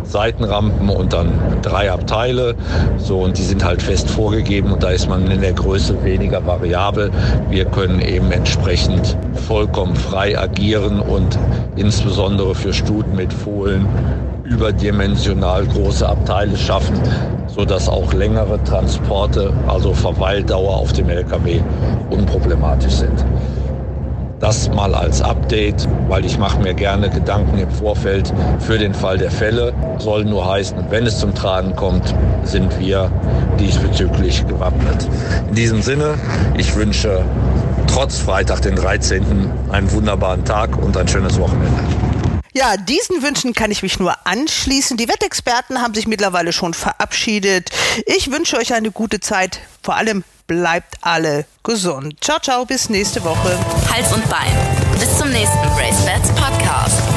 [0.04, 1.32] Seitenrampen und dann
[1.62, 2.54] drei Abteile.
[2.98, 6.44] So, und die sind halt fest vorgegeben und da ist man in der Größe weniger
[6.46, 7.11] variabel.
[7.50, 11.38] Wir können eben entsprechend vollkommen frei agieren und
[11.76, 13.86] insbesondere für Stuten mit Fohlen
[14.44, 17.00] überdimensional große Abteile schaffen,
[17.46, 21.61] sodass auch längere Transporte, also Verweildauer auf dem Lkw,
[22.11, 23.24] unproblematisch sind.
[24.43, 29.16] Das mal als Update, weil ich mache mir gerne Gedanken im Vorfeld für den Fall
[29.16, 29.72] der Fälle.
[29.99, 32.12] Soll nur heißen, wenn es zum Tragen kommt,
[32.43, 33.09] sind wir
[33.61, 35.07] diesbezüglich gewappnet.
[35.49, 36.18] In diesem Sinne,
[36.59, 37.24] ich wünsche
[37.86, 39.49] trotz Freitag, den 13.
[39.70, 41.80] einen wunderbaren Tag und ein schönes Wochenende.
[42.53, 44.97] Ja, diesen Wünschen kann ich mich nur anschließen.
[44.97, 47.70] Die Wettexperten haben sich mittlerweile schon verabschiedet.
[48.07, 49.61] Ich wünsche euch eine gute Zeit.
[49.84, 52.14] Vor allem bleibt alle gesund.
[52.20, 53.59] Ciao, ciao, bis nächste Woche.
[53.90, 54.57] Hals und Bein.
[54.99, 57.11] Bis zum nächsten Race Bats Podcast.